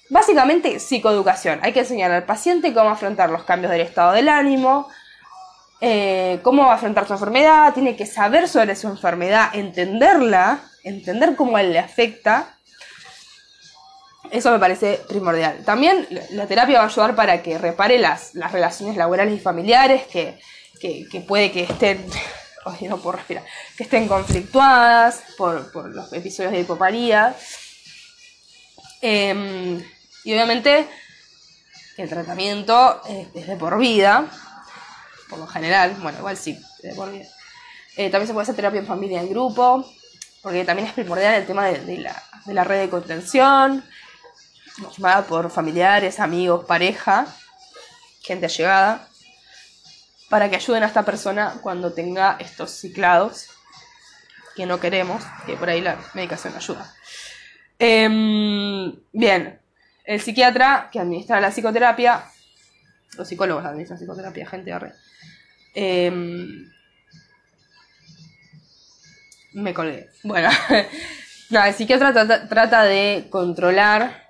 Básicamente, 0.09 0.81
psicoeducación. 0.81 1.61
Hay 1.63 1.75
que 1.75 1.81
enseñar 1.81 2.11
al 2.11 2.25
paciente 2.25 2.73
cómo 2.73 2.89
afrontar 2.89 3.29
los 3.29 3.45
cambios 3.45 3.71
del 3.71 3.83
estado 3.83 4.13
del 4.13 4.31
ánimo, 4.31 4.89
eh, 5.83 6.41
cómo 6.43 6.71
afrontar 6.71 7.07
su 7.07 7.13
enfermedad, 7.13 7.75
tiene 7.75 7.97
que 7.97 8.07
saber 8.07 8.49
sobre 8.49 8.77
su 8.77 8.89
enfermedad, 8.89 9.51
entenderla, 9.53 10.61
entender 10.85 11.37
cómo 11.37 11.59
él 11.59 11.75
le 11.75 11.81
afecta. 11.81 12.54
Eso 14.31 14.51
me 14.51 14.59
parece 14.59 15.01
primordial. 15.09 15.65
También 15.65 16.09
la 16.31 16.47
terapia 16.47 16.79
va 16.79 16.85
a 16.85 16.89
ayudar 16.89 17.15
para 17.15 17.43
que 17.43 17.59
repare 17.59 17.99
las, 17.99 18.35
las 18.35 18.53
relaciones 18.53 18.97
laborales 18.97 19.35
y 19.35 19.41
familiares 19.41 20.03
que, 20.07 20.39
que 20.81 21.25
puede 21.27 21.53
que 21.53 21.63
estén 21.63 22.05
no 22.89 22.99
puedo 22.99 23.17
respirar, 23.17 23.45
que 23.77 23.85
estén 23.85 24.09
conflictuadas 24.09 25.23
por, 25.37 25.75
los 25.95 26.13
episodios 26.13 26.53
de 26.53 26.61
hipoparía. 26.61 27.35
Em, 29.01 29.83
y 30.25 30.33
obviamente 30.33 30.87
el 31.99 32.09
tratamiento 32.09 33.03
es, 33.09 33.47
de 33.47 33.57
por 33.57 33.79
vida, 33.79 34.27
por 35.29 35.39
lo 35.39 35.47
general, 35.47 35.95
bueno, 36.01 36.19
igual 36.19 36.37
sí, 36.37 36.59
de 36.83 36.95
por 36.95 37.11
vida. 37.11 37.27
Eh, 37.97 38.11
también 38.11 38.27
se 38.27 38.33
puede 38.33 38.45
hacer 38.45 38.57
terapia 38.57 38.81
en 38.81 38.87
familia, 38.87 39.21
en 39.21 39.29
grupo, 39.29 39.87
porque 40.43 40.65
también 40.65 40.89
es 40.89 40.95
primordial 40.95 41.35
el 41.35 41.47
tema 41.47 41.67
de, 41.67 41.99
la, 41.99 42.23
de 42.45 42.55
la, 42.55 42.65
red 42.65 42.81
de 42.81 42.91
contención, 42.91 43.85
formada 44.83 45.27
por 45.27 45.51
familiares, 45.51 46.21
amigos, 46.21 46.65
pareja, 46.65 47.27
gente 48.23 48.47
allegada 48.47 49.09
para 50.29 50.51
que 50.51 50.57
ayuden 50.57 50.83
a 50.83 50.87
esta 50.87 51.05
persona 51.05 51.59
cuando 51.63 51.93
tenga 51.93 52.37
estos 52.41 52.71
ciclados 52.73 53.51
que 54.57 54.67
no 54.67 54.81
queremos, 54.81 55.23
que 55.47 55.57
por 55.57 55.69
ahí 55.69 55.81
la 55.81 55.99
medicación 56.15 56.55
ayuda. 56.57 56.93
Em, 57.79 58.95
bien, 59.13 59.61
el 60.05 60.21
psiquiatra 60.21 60.89
que 60.91 61.01
administra 61.01 61.41
la 61.41 61.51
psicoterapia, 61.51 62.25
los 63.17 63.29
psicólogos 63.29 63.65
administran 63.65 63.99
psicoterapia, 63.99 64.47
gente 64.47 64.71
de 64.71 64.79
red. 64.79 64.93
Em, 65.75 66.71
me 69.55 69.75
colgué. 69.75 70.09
Bueno, 70.23 70.51
no, 71.51 71.65
el 71.65 71.75
psiquiatra 71.75 72.49
trata, 72.49 72.83
de 72.85 73.27
controlar, 73.31 74.24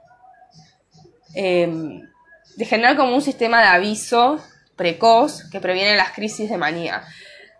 em, 1.35 2.01
de 2.57 2.65
generar 2.65 2.97
como 2.97 3.15
un 3.15 3.23
sistema 3.23 3.61
de 3.61 3.69
aviso 3.69 4.43
precoz 4.77 5.49
que 5.51 5.61
previene 5.61 5.97
las 5.97 6.13
crisis 6.13 6.51
de 6.51 6.57
manía. 6.57 7.03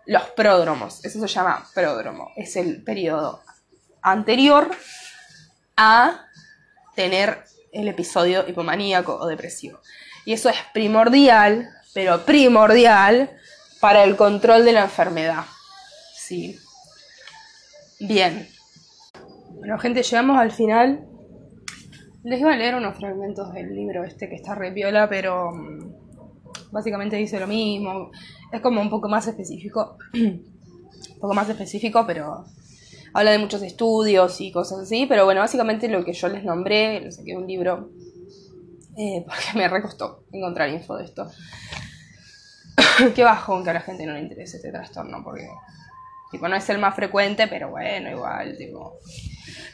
Los 0.05 0.23
pródromos, 0.29 1.03
eso 1.03 1.19
se 1.19 1.27
llama 1.27 1.67
pródromo, 1.73 2.31
es 2.35 2.55
el 2.55 2.83
periodo 2.83 3.41
anterior 4.01 4.69
a 5.75 6.27
tener 6.95 7.43
el 7.71 7.87
episodio 7.87 8.47
hipomaníaco 8.47 9.15
o 9.15 9.27
depresivo. 9.27 9.79
Y 10.25 10.33
eso 10.33 10.49
es 10.49 10.57
primordial, 10.73 11.69
pero 11.93 12.25
primordial, 12.25 13.31
para 13.79 14.03
el 14.03 14.15
control 14.15 14.65
de 14.65 14.71
la 14.71 14.83
enfermedad. 14.83 15.45
Sí. 16.15 16.59
Bien. 17.99 18.49
Bueno, 19.51 19.77
gente, 19.79 20.03
llegamos 20.03 20.37
al 20.37 20.51
final. 20.51 21.05
Les 22.25 22.39
iba 22.39 22.51
a 22.51 22.57
leer 22.57 22.73
unos 22.73 22.97
fragmentos 22.97 23.53
del 23.53 23.75
libro 23.75 24.03
este 24.03 24.27
que 24.27 24.33
está 24.33 24.55
re 24.55 24.71
viola, 24.71 25.07
pero 25.07 25.51
mm, 25.51 26.71
básicamente 26.71 27.17
dice 27.17 27.39
lo 27.39 27.45
mismo. 27.45 28.09
Es 28.51 28.61
como 28.61 28.81
un 28.81 28.89
poco 28.89 29.07
más 29.07 29.27
específico. 29.27 29.99
un 30.13 31.19
poco 31.21 31.35
más 31.35 31.47
específico, 31.49 32.03
pero 32.07 32.45
habla 33.13 33.29
de 33.29 33.37
muchos 33.37 33.61
estudios 33.61 34.41
y 34.41 34.51
cosas 34.51 34.79
así. 34.79 35.05
Pero 35.05 35.25
bueno, 35.25 35.41
básicamente 35.41 35.87
lo 35.87 36.03
que 36.03 36.13
yo 36.13 36.27
les 36.27 36.43
nombré, 36.43 36.99
lo 36.99 37.11
saqué 37.11 37.33
de 37.33 37.37
un 37.37 37.45
libro, 37.45 37.91
eh, 38.97 39.23
porque 39.27 39.45
me 39.53 39.67
recostó 39.67 40.23
encontrar 40.31 40.69
info 40.69 40.97
de 40.97 41.03
esto. 41.03 41.29
Qué 43.15 43.23
bajón 43.23 43.63
que 43.63 43.69
a 43.69 43.73
la 43.73 43.81
gente 43.81 44.03
no 44.07 44.13
le 44.13 44.21
interese 44.21 44.57
este 44.57 44.71
trastorno, 44.71 45.23
porque 45.23 45.47
tipo, 46.31 46.47
no 46.47 46.55
es 46.55 46.69
el 46.69 46.77
más 46.77 46.95
frecuente, 46.95 47.47
pero 47.47 47.69
bueno, 47.69 48.09
igual, 48.09 48.57
tipo. 48.57 48.99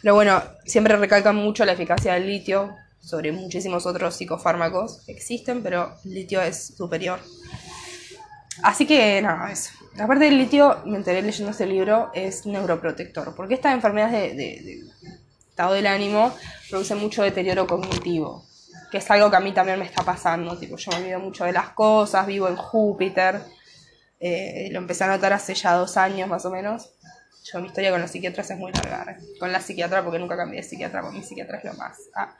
Pero 0.01 0.15
bueno, 0.15 0.41
siempre 0.65 0.95
recalcan 0.97 1.35
mucho 1.35 1.65
la 1.65 1.73
eficacia 1.73 2.13
del 2.13 2.27
litio 2.27 2.75
sobre 2.99 3.31
muchísimos 3.31 3.85
otros 3.85 4.15
psicofármacos 4.15 5.01
que 5.05 5.11
existen, 5.11 5.63
pero 5.63 5.95
el 6.05 6.13
litio 6.13 6.41
es 6.41 6.75
superior. 6.75 7.19
Así 8.63 8.85
que 8.85 9.21
nada, 9.21 9.51
eso. 9.51 9.71
Aparte 9.99 10.25
del 10.25 10.37
litio, 10.37 10.77
me 10.85 10.97
enteré 10.97 11.21
leyendo 11.21 11.51
este 11.51 11.65
libro, 11.65 12.11
es 12.13 12.45
neuroprotector, 12.45 13.35
porque 13.35 13.55
estas 13.55 13.73
enfermedades 13.73 14.35
de, 14.35 14.61
de 14.61 14.83
estado 15.49 15.73
del 15.73 15.87
ánimo 15.87 16.33
producen 16.69 16.97
mucho 16.97 17.23
deterioro 17.23 17.67
cognitivo, 17.67 18.45
que 18.91 18.99
es 18.99 19.11
algo 19.11 19.29
que 19.29 19.37
a 19.37 19.41
mí 19.41 19.51
también 19.51 19.79
me 19.79 19.85
está 19.85 20.03
pasando, 20.03 20.57
tipo, 20.57 20.77
yo 20.77 20.91
me 20.91 20.97
olvido 20.97 21.19
mucho 21.19 21.43
de 21.43 21.51
las 21.51 21.69
cosas, 21.69 22.25
vivo 22.25 22.47
en 22.47 22.55
Júpiter, 22.55 23.41
eh, 24.21 24.69
lo 24.71 24.79
empecé 24.79 25.03
a 25.03 25.07
notar 25.07 25.33
hace 25.33 25.53
ya 25.55 25.73
dos 25.73 25.97
años 25.97 26.29
más 26.29 26.45
o 26.45 26.51
menos, 26.51 26.91
yo, 27.43 27.59
mi 27.59 27.67
historia 27.67 27.89
con 27.91 28.01
los 28.01 28.11
psiquiatras 28.11 28.51
es 28.51 28.57
muy 28.57 28.71
larga. 28.71 29.17
Con 29.39 29.51
la 29.51 29.59
psiquiatra, 29.59 30.03
porque 30.03 30.19
nunca 30.19 30.37
cambié 30.37 30.61
de 30.61 30.67
psiquiatra, 30.67 31.01
porque 31.01 31.17
mi 31.17 31.23
psiquiatra 31.23 31.57
es 31.57 31.63
lo 31.63 31.73
más. 31.73 31.97
Ah. 32.15 32.35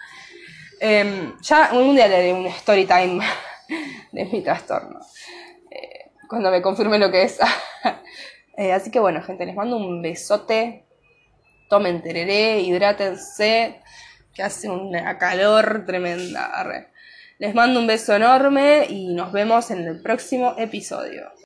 Em, 0.80 1.40
ya 1.42 1.72
un 1.74 1.96
día 1.96 2.08
le 2.08 2.16
haré 2.16 2.34
un 2.34 2.46
story 2.48 2.86
time 2.86 3.24
de 4.12 4.26
mi 4.26 4.42
trastorno. 4.42 5.00
Eh, 5.72 6.12
cuando 6.28 6.52
me 6.52 6.62
confirme 6.62 7.00
lo 7.00 7.12
que 7.12 7.24
es. 7.24 7.40
eh, 8.58 8.74
así 8.74 8.92
que 8.92 9.00
bueno, 9.00 9.24
gente, 9.24 9.46
les 9.46 9.56
mando 9.56 9.78
un 9.78 10.02
besote. 10.02 10.86
Tomen 11.68 12.04
tereré, 12.04 12.60
hidrátense, 12.60 13.82
que 14.34 14.44
hace 14.44 14.70
una 14.70 15.18
calor 15.18 15.86
tremenda. 15.86 16.52
Les 17.40 17.56
mando 17.56 17.80
un 17.80 17.88
beso 17.88 18.14
enorme 18.14 18.86
y 18.90 19.14
nos 19.14 19.32
vemos 19.32 19.72
en 19.72 19.88
el 19.88 20.02
próximo 20.02 20.54
episodio. 20.58 21.32